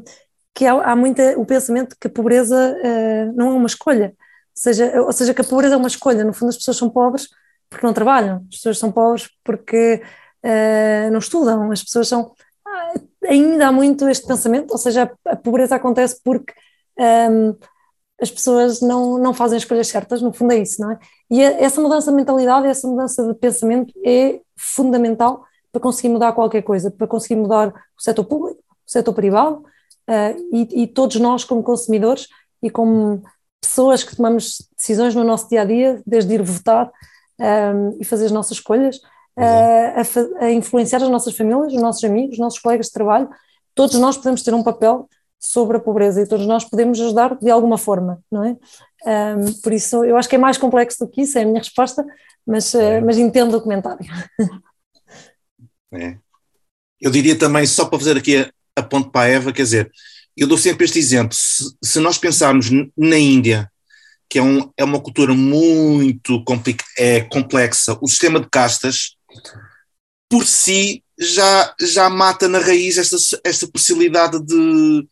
[0.53, 4.13] que há, há muita, o pensamento que a pobreza uh, não é uma escolha,
[4.53, 7.27] seja, ou seja, que a pobreza é uma escolha, no fundo as pessoas são pobres
[7.69, 10.01] porque não trabalham, as pessoas são pobres porque
[10.43, 12.33] uh, não estudam, as pessoas são,
[12.67, 12.93] ah,
[13.25, 16.53] ainda há muito este pensamento, ou seja, a, a pobreza acontece porque
[16.99, 17.55] um, ehm,
[18.21, 20.99] as pessoas não, não fazem escolhas certas, no fundo é isso, não é?
[21.29, 26.61] E essa mudança de mentalidade, essa mudança de pensamento é fundamental para conseguir mudar qualquer
[26.61, 29.63] coisa, para conseguir mudar o setor público, o setor privado,
[30.09, 32.27] uh, e, e, todos nós, como consumidores
[32.61, 33.23] e como
[33.61, 36.87] pessoas que tomamos decisões no nosso dia a dia, desde ir votar
[37.39, 38.97] um, ehm, e fazer as nossas escolhas,
[39.37, 43.29] uh, a, a, influenciar as nossas famílias, os nossos amigos, os nossos colegas de trabalho,
[43.75, 45.07] todos nós podemos ter um papel
[45.39, 48.51] sobre a pobreza e todos nós podemos ajudar de alguma forma, não é?
[48.51, 48.57] Um,
[49.05, 51.59] ehm, por isso, eu acho que é mais complexo do que isso, é a minha
[51.59, 52.05] resposta,
[52.45, 54.05] mas, uh, mas entendo o comentário.
[55.93, 56.17] É.
[57.01, 58.49] Eu diria também, só para fazer aqui
[58.81, 59.91] aponto para a Eva, quer dizer,
[60.35, 63.71] eu dou sempre este exemplo, se, se nós pensarmos na Índia,
[64.29, 66.43] que é, um, é uma cultura muito
[66.97, 69.15] é, complexa, o sistema de castas,
[70.29, 75.07] por si, já, já mata na raiz esta, esta possibilidade de,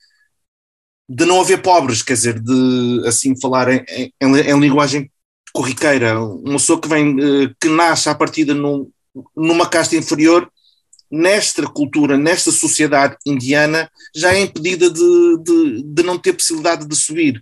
[1.10, 3.84] de não haver pobres, quer dizer, de assim falar em,
[4.22, 5.12] em, em linguagem
[5.54, 8.90] corriqueira, uma pessoa que vem, eh, que nasce à partida num,
[9.36, 10.50] numa casta inferior,
[11.12, 16.96] nesta cultura, nesta sociedade indiana, já é impedida de, de, de não ter possibilidade de
[16.96, 17.42] subir.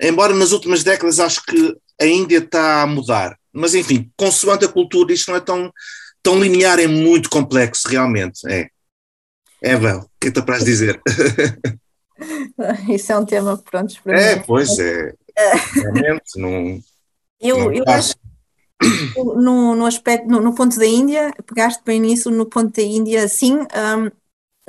[0.00, 3.36] Embora nas últimas décadas acho que a Índia está a mudar.
[3.52, 5.72] Mas enfim, consoante a cultura, isto não é tão,
[6.22, 8.40] tão linear, é muito complexo, realmente.
[8.48, 8.68] É.
[9.62, 11.00] Eva, o que é que para dizer?
[12.88, 14.42] Isso é um tema que, pronto, para É, mim.
[14.46, 15.12] pois é.
[15.72, 16.80] Realmente, não.
[17.40, 18.14] Eu, não eu acho
[19.36, 23.28] no, no aspecto, no, no, ponto da Índia, pegaste bem nisso, no ponto da Índia,
[23.28, 24.10] sim, um,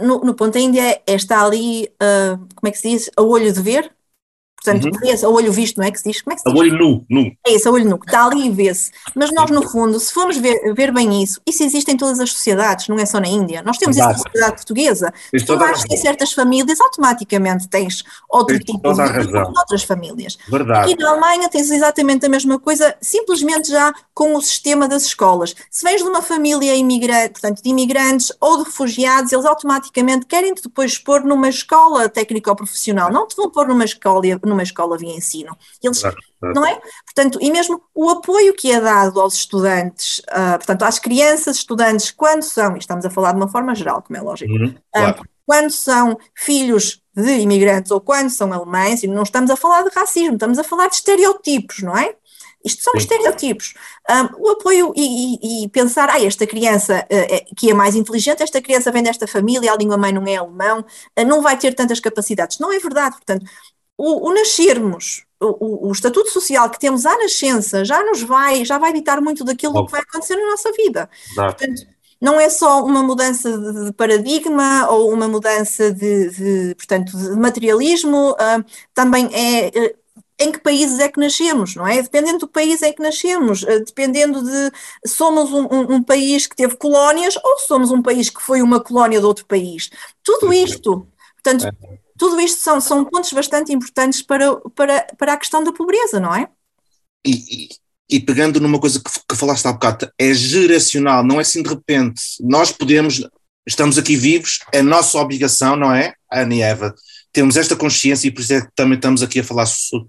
[0.06, 3.52] no, no, ponto da Índia está ali, uh, como é que se diz, a olho
[3.52, 3.96] de ver,
[4.64, 5.00] Portanto, uhum.
[5.00, 6.22] vê-se a olho visto, não é que se diz?
[6.22, 6.56] Como é que se diz?
[6.56, 7.32] A olho nu, nu.
[7.46, 8.92] É isso, a olho nu, que está ali e vê-se.
[9.16, 12.32] Mas nós, no fundo, se formos ver, ver, bem isso, isso existe em todas as
[12.32, 13.64] sociedades, não é só na Índia.
[13.64, 14.14] Nós temos Exato.
[14.14, 15.14] isso na sociedade portuguesa.
[15.36, 20.38] Se tu vais em certas famílias, automaticamente tens outro tens tipo de vida outras famílias.
[20.48, 20.92] Verdade.
[20.92, 25.56] Aqui na Alemanha tens exatamente a mesma coisa, simplesmente já com o sistema das escolas.
[25.70, 30.64] Se vens de uma família imigrante, portanto, de imigrantes ou de refugiados, eles automaticamente querem-te
[30.64, 34.22] depois pôr numa escola técnico-profissional, não te vão pôr numa escola
[34.52, 35.58] numa escola via ensino.
[35.82, 36.56] Eles, claro, claro.
[36.56, 36.80] não é?
[37.06, 42.12] Portanto, e mesmo o apoio que é dado aos estudantes, uh, portanto, às crianças, estudantes,
[42.12, 45.22] quando são, e estamos a falar de uma forma geral, como é lógico, uhum, claro.
[45.22, 49.84] uh, quando são filhos de imigrantes ou quando são alemães, e não estamos a falar
[49.84, 52.16] de racismo, estamos a falar de estereotipos, não é?
[52.64, 53.00] Isto são Sim.
[53.00, 53.74] estereotipos.
[54.10, 58.44] Um, o apoio e, e, e, pensar, ah, esta criança uh, que é mais inteligente,
[58.44, 61.74] esta criança vem desta família, a língua mãe não é alemão, uh, não vai ter
[61.74, 62.60] tantas capacidades.
[62.60, 63.16] Não é verdade.
[63.16, 63.46] Portanto,
[64.02, 68.80] o, o nascermos, o, o, estatuto social que temos à nascença já nos vai, já
[68.80, 69.86] vai ditar muito daquilo oh.
[69.86, 71.08] que vai acontecer na nossa vida.
[71.36, 71.86] Portanto,
[72.20, 78.32] não é só uma mudança de paradigma ou uma mudança de, de portanto, de materialismo,
[78.32, 80.02] uh, também é uh,
[80.40, 82.02] em que países é que nascemos, não é?
[82.02, 84.72] Dependendo do país em que nascemos, uh, dependendo de
[85.06, 88.80] somos um, um, um, país que teve colónias ou somos um país que foi uma
[88.80, 89.92] colónia de outro país.
[90.24, 95.38] Tudo isto, portanto, é tudo isto são, são pontos bastante importantes para, para, para a
[95.38, 96.48] questão da pobreza, não é?
[97.26, 97.70] E, e,
[98.08, 101.70] e pegando numa coisa que, que falaste há bocado, é geracional, não é assim de
[101.70, 102.22] repente.
[102.40, 103.28] Nós podemos,
[103.66, 106.94] estamos aqui vivos, é nossa obrigação, não é, Ana e Eva?
[107.34, 110.06] Temos esta consciência e por isso é que também estamos aqui a falar so,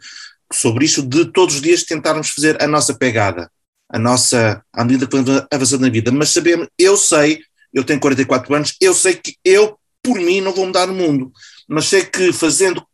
[0.53, 3.51] sobre isto, de todos os dias tentarmos fazer a nossa pegada,
[3.89, 6.13] a nossa, à medida que vamos avançando na vida.
[6.13, 7.41] Mas sabemos, eu sei,
[7.73, 11.33] eu tenho 44 anos, eu sei que eu, por mim, não vou mudar o mundo
[11.69, 12.85] mas sei que fazendo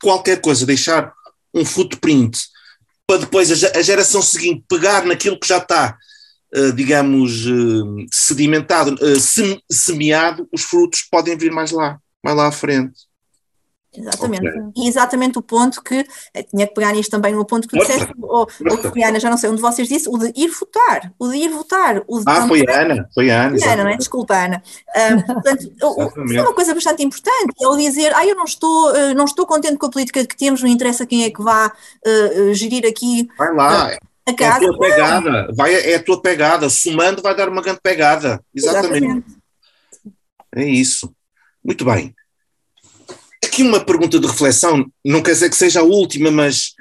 [0.00, 1.12] qualquer coisa, deixar
[1.54, 2.38] um footprint
[3.06, 5.96] para depois a geração seguinte pegar naquilo que já está,
[6.54, 9.18] eh, digamos, eh, sedimentado, eh,
[9.70, 12.92] semeado, os frutos podem vir mais lá, mais lá à frente.
[13.94, 14.48] Exatamente.
[14.48, 14.72] Okay.
[14.76, 18.10] E exatamente o ponto que, eh, tinha que pegar nisto também, o ponto que disseste,
[18.22, 21.36] ou, ou Ana, já não sei, onde vocês disse, o de ir votar, o de
[21.36, 22.02] ir votar.
[22.08, 23.58] O de ah, foi a Ana, foi a Ana.
[23.58, 23.96] Foi Ana, não é?
[23.96, 24.62] Desculpa, Ana.
[24.88, 25.72] Uh, portanto,
[26.24, 29.26] isso é uma coisa bastante importante, é o dizer, ah, eu não estou, uh, não
[29.26, 32.86] estou contente com a política que temos, não interessa quem é que vá uh, gerir
[32.86, 33.28] aqui.
[33.36, 33.96] Vai lá.
[34.24, 34.64] A casa.
[34.64, 38.40] É a tua pegada, vai, é a tua pegada, somando vai dar uma grande pegada.
[38.54, 39.04] Exatamente.
[39.04, 39.26] Exatamente.
[40.54, 41.12] É isso.
[41.62, 42.14] Muito bem
[43.52, 46.72] aqui uma pergunta de reflexão, não quer dizer que seja a última, mas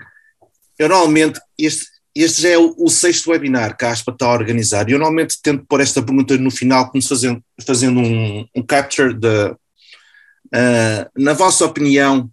[0.80, 4.34] eu normalmente, este, este já é o, o sexto webinar que a ASPA está a
[4.34, 8.64] organizar, e eu normalmente tento pôr esta pergunta no final, como fazendo, fazendo um, um
[8.64, 12.32] capture de, uh, na vossa opinião,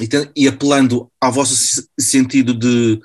[0.00, 0.08] e,
[0.44, 2.98] e, apelando ao vosso sentido de,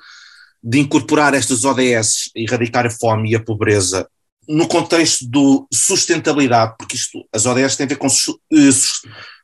[0.62, 4.08] de incorporar estas ODS, erradicar a fome e a pobreza
[4.48, 8.70] no contexto do sustentabilidade, porque isto, as ODS têm a ver com eh,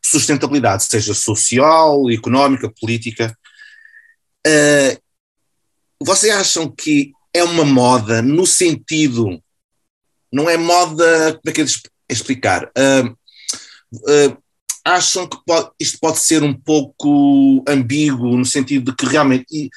[0.02, 3.36] sustentabilidade, seja social, económica, política.
[4.46, 5.00] Uh,
[6.00, 9.42] vocês acham que é uma moda no sentido,
[10.32, 12.64] não é moda, como é que é de explicar?
[12.76, 13.10] Uh,
[13.94, 14.42] uh,
[14.84, 19.70] acham que pode, isto pode ser um pouco ambíguo no sentido de que realmente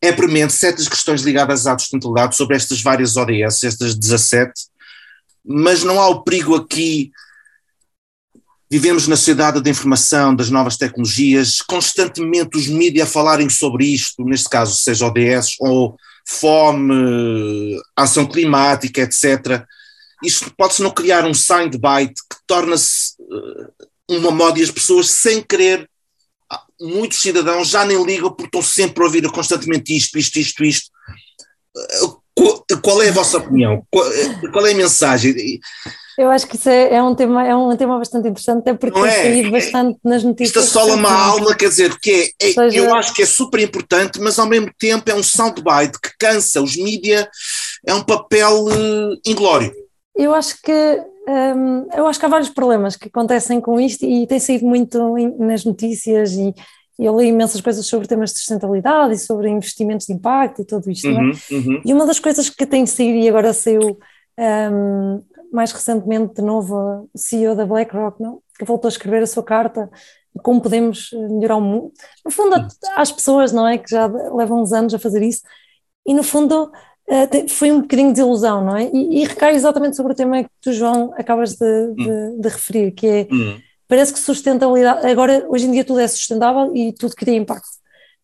[0.00, 4.52] é premente certas questões ligadas à sustentabilidade sobre estas várias ODS, estas 17,
[5.44, 7.10] mas não há o perigo aqui.
[8.70, 14.48] Vivemos na sociedade da informação, das novas tecnologias, constantemente os mídias falarem sobre isto, neste
[14.48, 15.96] caso, seja ODS ou
[16.26, 19.64] fome, ação climática, etc.
[20.22, 25.42] Isto pode-se não criar um soundbite que torna-se eh, uma moda e as pessoas, sem
[25.42, 25.88] querer,
[26.80, 30.90] muitos cidadãos já nem ligam porque estão sempre a ouvir constantemente isto, isto, isto, isto.
[32.82, 33.86] Qual é a vossa opinião?
[33.90, 35.60] Qual é a mensagem?
[36.18, 39.00] Eu acho que isso é, é, um, tema, é um tema bastante interessante, até porque
[39.00, 39.22] tem é?
[39.22, 40.64] saído bastante nas notícias.
[40.64, 43.60] Isto assola uma alma, quer dizer, que é, é seja, eu acho que é super
[43.60, 46.60] importante, mas ao mesmo tempo é um soundbite que cansa.
[46.60, 47.28] Os mídias
[47.86, 49.72] é um papel uh, inglório.
[50.16, 50.72] Eu acho que
[51.28, 54.98] um, eu acho que há vários problemas que acontecem com isto e tem saído muito
[55.38, 56.52] nas notícias e
[56.98, 60.90] eu li imensas coisas sobre temas de sustentabilidade e sobre investimentos de impacto e tudo
[60.90, 61.54] isto, uhum, é?
[61.54, 61.82] uhum.
[61.84, 64.00] E uma das coisas que tem saído e agora saiu
[64.38, 68.42] um, mais recentemente, de novo, CEO da BlackRock, não?
[68.58, 69.88] que voltou a escrever a sua carta
[70.42, 71.92] como podemos melhorar o mundo.
[72.24, 72.54] No fundo,
[72.96, 73.78] às pessoas, não é?
[73.78, 75.42] Que já levam uns anos a fazer isso,
[76.06, 76.64] e no fundo
[77.08, 78.90] uh, foi um bocadinho de ilusão, não é?
[78.92, 82.40] E, e, recai exatamente sobre o tema que tu, João, acabas de, de, hum.
[82.40, 83.58] de referir, que é, hum.
[83.86, 87.68] parece que sustentabilidade, agora, hoje em dia tudo é sustentável e tudo cria impacto.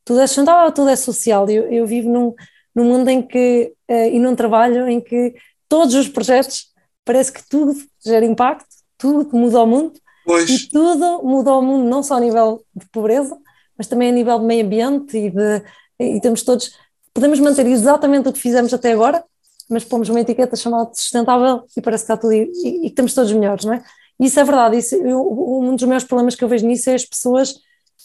[0.04, 1.48] Tudo é sustentável, tudo é social.
[1.48, 2.34] Eu, eu vivo num,
[2.74, 5.34] num mundo em que, uh, e num trabalho em que
[5.68, 6.73] todos os projetos,
[7.04, 7.74] parece que tudo
[8.04, 8.66] gera impacto,
[8.98, 9.94] tudo muda o mundo,
[10.24, 10.48] Pois.
[10.48, 13.36] E tudo mudou o mundo, não só a nível de pobreza,
[13.76, 15.62] mas também a nível de meio ambiente e, de,
[15.98, 16.72] e temos todos,
[17.12, 19.22] podemos manter exatamente o que fizemos até agora,
[19.68, 23.12] mas pomos uma etiqueta chamada sustentável e parece que está tudo, e, e que estamos
[23.12, 23.82] todos melhores, não é?
[24.18, 27.04] Isso é verdade, isso, eu, um dos maiores problemas que eu vejo nisso é as
[27.04, 27.54] pessoas,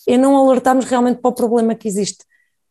[0.07, 2.25] é não alertarmos realmente para o problema que existe,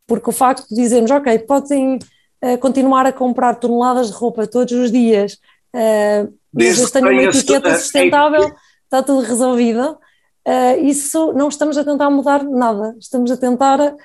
[0.05, 4.73] porque o facto de dizermos, ok, podem uh, continuar a comprar toneladas de roupa todos
[4.73, 5.37] os dias,
[5.75, 8.51] uh, mas tenho uma etiqueta sustentável
[8.89, 9.97] está tudo resolvido.
[10.47, 13.95] Uh, isso não estamos a tentar mudar nada, estamos a tentar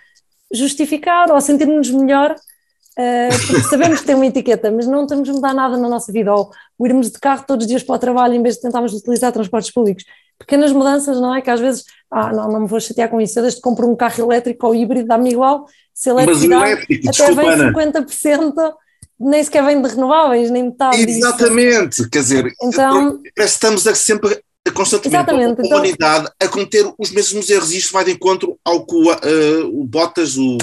[0.52, 5.32] justificar ou sentir-nos melhor, uh, porque sabemos que tem uma etiqueta, mas não estamos a
[5.32, 6.50] mudar nada na nossa vida, ou,
[6.84, 9.72] irmos de carro todos os dias para o trabalho em vez de tentarmos utilizar transportes
[9.72, 10.04] públicos.
[10.38, 11.40] Pequenas mudanças, não é?
[11.40, 13.88] Que às vezes, ah, não, não me vou chatear com isso, eu desde que compro
[13.88, 18.74] um carro elétrico ou híbrido, dá-me igual, se eletricidade elétrico, até vem 50%,
[19.24, 22.10] nem sequer vem de renováveis, nem metade Exatamente, disso.
[22.10, 26.48] quer dizer, então, estamos a sempre constantemente Exatamente, a humanidade então...
[26.48, 29.84] a cometer os mesmos erros e isto vai de encontro ao que o, uh, o
[29.84, 30.56] Bottas, o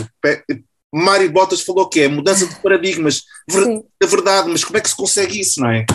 [0.91, 4.89] Mário Bottas falou que é mudança de paradigmas, Ver, é verdade, mas como é que
[4.89, 5.85] se consegue isso, não é?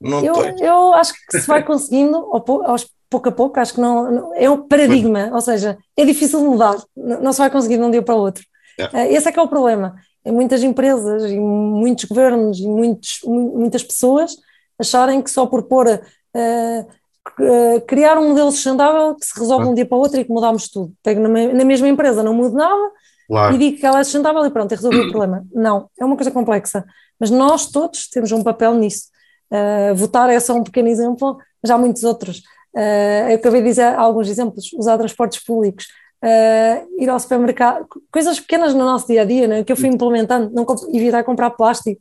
[0.00, 4.10] Não eu, eu acho que se vai conseguindo aos pouco a pouco, acho que não,
[4.10, 7.82] não é um paradigma, ou seja, é difícil de mudar, não se vai conseguir de
[7.82, 8.42] um dia para o outro.
[8.78, 8.86] É.
[8.86, 9.94] Uh, esse é que é o problema.
[10.24, 14.36] Em muitas empresas e muitos governos e muitos, muitas pessoas
[14.78, 19.68] acharem que só por pôr uh, criar um modelo sustentável que se resolve ah.
[19.68, 20.92] um dia para o outro e que mudamos tudo.
[21.02, 22.90] Pego na, na mesma empresa, não mudo nada
[23.28, 23.54] claro.
[23.54, 25.44] e digo que ela é sustentável e pronto, e resolvi o problema.
[25.52, 26.84] Não, é uma coisa complexa.
[27.18, 29.04] Mas nós todos temos um papel nisso.
[29.50, 32.38] Uh, votar é só um pequeno exemplo, mas há muitos outros.
[32.74, 35.86] Uh, eu acabei de dizer alguns exemplos, usar transportes públicos,
[36.22, 39.88] uh, ir ao supermercado, coisas pequenas no nosso dia a dia, né, que eu fui
[39.88, 42.00] implementando, não evitar comprar plástico,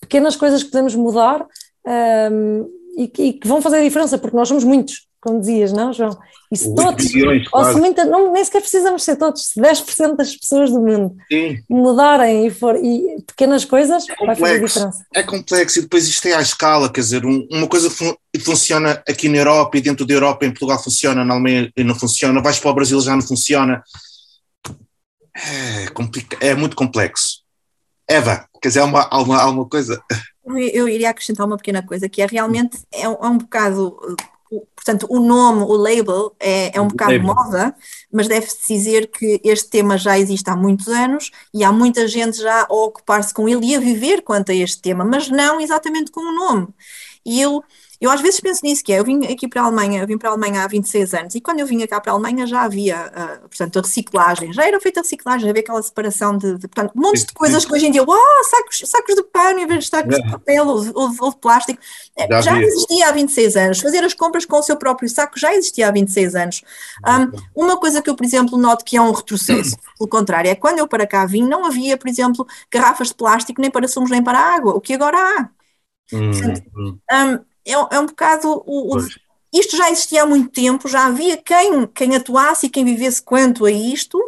[0.00, 1.46] pequenas coisas que podemos mudar
[2.98, 5.92] e que, e que, vão fazer a diferença, porque nós somos muitos, como dizias, não,
[5.92, 6.18] João?
[6.50, 10.16] E se todos, bilhões, ou se muita, não, nem sequer precisamos ser todos, se 10%
[10.16, 11.62] das pessoas do mundo Sim.
[11.70, 15.06] mudarem e, for, e pequenas coisas, é vai fazer a diferença.
[15.14, 19.00] É complexo e depois isto é à escala, quer dizer, um, uma coisa fun funciona
[19.08, 22.58] aqui na Europa e dentro da Europa, em Portugal funciona, na Alemanha não funciona, vais
[22.58, 23.80] para o Brasil já não funciona.
[25.36, 27.42] É, é muito complexo.
[28.08, 30.02] Eva, quer dizer, há uma, há uma, há uma coisa
[30.44, 33.96] eu iria acrescentar uma pequena coisa, que é realmente é um, é um bocado,
[34.74, 37.26] portanto, o nome, o label é, é um bocado label.
[37.26, 37.74] moda,
[38.12, 42.38] mas deve-se dizer que este tema já existe há muitos anos e há muita gente
[42.38, 46.10] já a ocupar-se com ele e a viver quanto a este tema, mas não exatamente
[46.10, 46.68] com o nome.
[47.24, 47.62] E eu
[48.02, 50.18] eu às vezes penso nisso, que é, eu vim aqui para a Alemanha, eu vim
[50.18, 52.62] para a Alemanha há 26 anos, e quando eu vim cá para a Alemanha já
[52.62, 56.66] havia, uh, portanto, a reciclagem, já era feita a reciclagem, havia aquela separação de, de
[56.66, 59.84] portanto, montes de coisas que hoje em dia, oh, sacos, sacos de pano em vez
[59.84, 61.80] de sacos de papel ou, ou, ou de plástico,
[62.16, 65.38] eh, já, já existia há 26 anos, fazer as compras com o seu próprio saco
[65.38, 66.62] já existia há 26 anos.
[67.06, 70.56] Um, uma coisa que eu, por exemplo, noto que é um retrocesso, pelo contrário, é
[70.56, 74.10] quando eu para cá vim, não havia, por exemplo, garrafas de plástico nem para sumos
[74.10, 75.48] nem para água, o que agora há.
[76.12, 76.98] Hum, Portanto, hum.
[77.12, 79.06] Um, é, é um bocado o, o,
[79.52, 83.66] isto já existia há muito tempo, já havia quem, quem atuasse e quem vivesse quanto
[83.66, 84.18] a isto.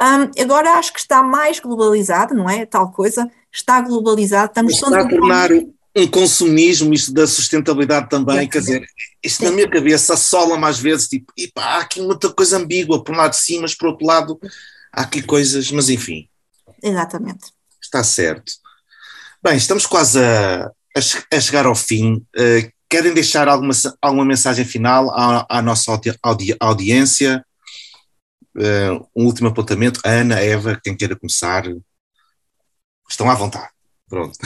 [0.00, 2.64] Um, agora acho que está mais globalizado, não é?
[2.64, 4.50] Tal coisa, está globalizado.
[4.50, 8.86] Estamos está a tornar um consumismo, isto da sustentabilidade também, quer dizer,
[9.22, 13.04] isto na minha cabeça assola mais vezes, tipo, e pá, há aqui muita coisa ambígua,
[13.04, 14.40] por um lado sim, mas por outro lado
[14.92, 16.26] há aqui coisas, mas enfim.
[16.82, 17.52] Exatamente.
[17.82, 18.52] Está certo.
[19.42, 22.24] Bem, estamos quase a, a, a chegar ao fim.
[22.36, 23.72] Uh, Querem deixar alguma,
[24.02, 27.46] alguma mensagem final à, à nossa audi, audi, audiência?
[28.56, 30.00] Uh, um último apontamento.
[30.04, 31.62] Ana, Eva, quem queira começar,
[33.08, 33.68] estão à vontade.
[34.08, 34.36] Pronto.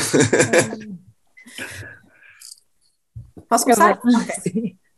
[3.48, 3.98] Posso começar?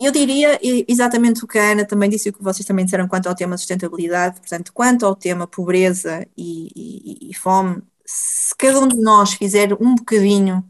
[0.00, 3.06] Eu diria exatamente o que a Ana também disse e o que vocês também disseram
[3.06, 8.80] quanto ao tema sustentabilidade, portanto, quanto ao tema pobreza e, e, e fome, se cada
[8.80, 10.68] um de nós fizer um bocadinho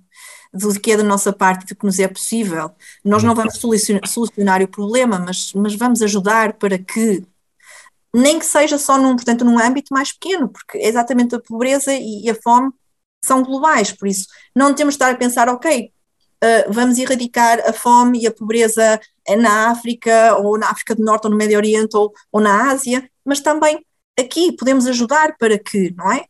[0.56, 2.70] do que é da nossa parte, do que nos é possível.
[3.04, 3.58] Nós não vamos
[4.06, 7.24] solucionar o problema, mas, mas vamos ajudar para que,
[8.14, 11.92] nem que seja só num, portanto, num âmbito mais pequeno, porque é exatamente a pobreza
[11.92, 12.70] e, e a fome
[13.24, 15.92] são globais, por isso não temos de estar a pensar, ok,
[16.44, 19.00] uh, vamos erradicar a fome e a pobreza
[19.38, 23.08] na África, ou na África do Norte, ou no Médio Oriente, ou, ou na Ásia,
[23.24, 23.84] mas também
[24.18, 26.24] aqui podemos ajudar para que, não é?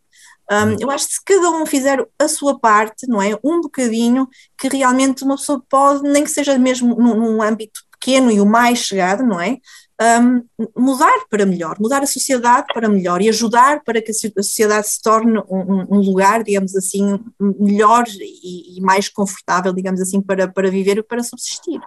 [0.50, 3.36] Um, eu acho que se cada um fizer a sua parte, não é?
[3.42, 8.30] Um bocadinho, que realmente uma pessoa pode, nem que seja mesmo num, num âmbito pequeno
[8.30, 9.58] e o mais chegado, não é?
[10.00, 10.44] Um,
[10.76, 15.00] mudar para melhor, mudar a sociedade para melhor e ajudar para que a sociedade se
[15.00, 20.70] torne um, um lugar, digamos assim, melhor e, e, mais confortável, digamos assim, para, para
[20.70, 21.80] viver e para subsistir.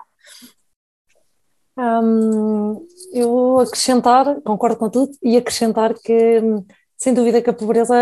[1.78, 6.42] Um, eu acrescentar, concordo com tudo, e acrescentar que,
[7.00, 7.96] sem dúvida, que a pobreza,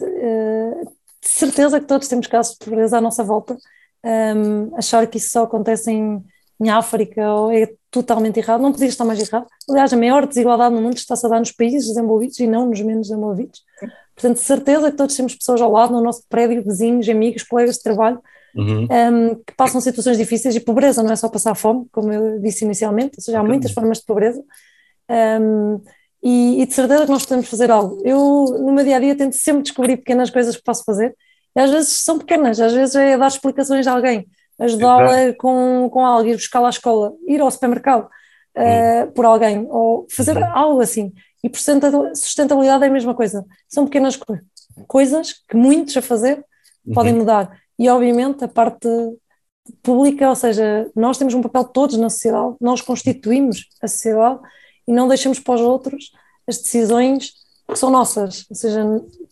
[0.00, 0.84] uh,
[1.22, 3.56] de certeza que todos temos casos de pobreza à nossa volta.
[4.04, 6.22] Um, achar que isso só acontece em,
[6.60, 7.22] em África
[7.52, 9.46] é totalmente errado, não podia estar mais errado.
[9.70, 12.80] Aliás, a maior desigualdade no mundo está-se a dar nos países desenvolvidos e não nos
[12.80, 13.62] menos desenvolvidos.
[14.14, 17.76] Portanto, de certeza que todos temos pessoas ao lado, no nosso prédio, vizinhos, amigos, colegas
[17.76, 18.20] de trabalho,
[18.54, 18.88] uhum.
[18.90, 22.64] um, que passam situações difíceis e pobreza não é só passar fome, como eu disse
[22.64, 24.42] inicialmente, ou seja, há muitas formas de pobreza.
[25.40, 25.80] Um,
[26.24, 28.00] e, e, de certeza que nós podemos fazer algo.
[28.04, 31.14] Eu, no meu dia a dia, tento sempre descobrir pequenas coisas que posso fazer,
[31.54, 34.26] e às vezes são pequenas, às vezes é dar explicações a alguém,
[34.58, 38.08] ajudá-la com, com algo, ir buscá-la à escola, ir ao supermercado
[38.56, 41.12] uh, por alguém, ou fazer algo assim.
[41.42, 41.58] E por
[42.14, 43.44] sustentabilidade é a mesma coisa.
[43.68, 44.34] São pequenas co
[44.88, 46.42] coisas que muitos a fazer
[46.92, 47.20] podem uhum.
[47.20, 47.56] mudar.
[47.78, 48.88] E obviamente a parte
[49.82, 54.40] pública, ou seja, nós temos um papel todos na sociedade, nós constituímos a sociedade
[54.86, 56.12] e não deixamos para os outros
[56.46, 57.32] as decisões
[57.68, 58.84] que são nossas, ou seja,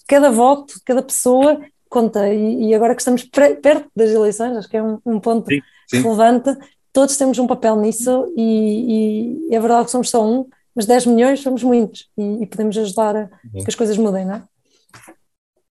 [0.09, 4.77] cada voto, cada pessoa conta e, e agora que estamos perto das eleições, acho que
[4.79, 6.03] é um, um ponto sim, sim.
[6.03, 6.57] relevante,
[6.93, 11.07] todos temos um papel nisso e, e, é verdade que somos só um, mas 10
[11.07, 14.43] milhões somos muitos e, e podemos ajudar a que as coisas mudem, não é?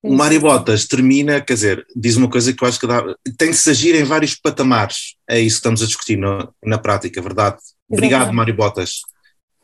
[0.03, 3.03] O Mário Botas termina, quer dizer, diz uma coisa que eu acho que dá,
[3.37, 5.17] tem de se agir em vários patamares.
[5.29, 7.57] É isso que estamos a discutir no, na prática, verdade?
[7.57, 7.93] Exatamente.
[7.93, 9.03] Obrigado, Mário Botas.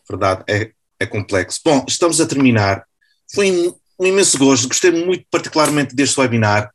[0.09, 1.61] Verdade, é, é complexo.
[1.65, 2.85] Bom, estamos a terminar.
[3.35, 6.71] Foi um, um imenso gosto, gostei muito particularmente deste webinar.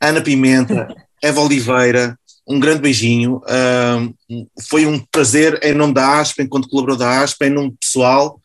[0.00, 0.88] Ana Pimenta,
[1.22, 3.42] Eva Oliveira, um grande beijinho.
[4.68, 8.40] Foi um prazer em nome da ASP, enquanto colaborador da ASP, em nome pessoal.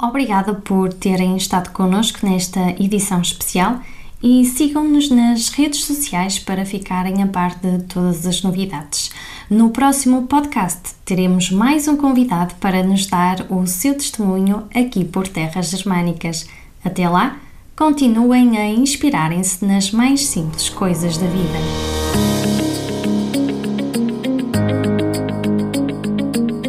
[0.00, 3.80] Obrigada por terem estado connosco nesta edição especial
[4.22, 9.10] e sigam-nos nas redes sociais para ficarem a par de todas as novidades.
[9.48, 15.26] No próximo podcast teremos mais um convidado para nos dar o seu testemunho aqui por
[15.26, 16.46] terras germânicas.
[16.84, 17.38] Até lá,
[17.76, 21.58] continuem a inspirarem-se nas mais simples coisas da vida.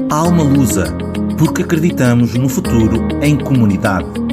[0.09, 4.30] Alma Lusa porque acreditamos no futuro em comunidade.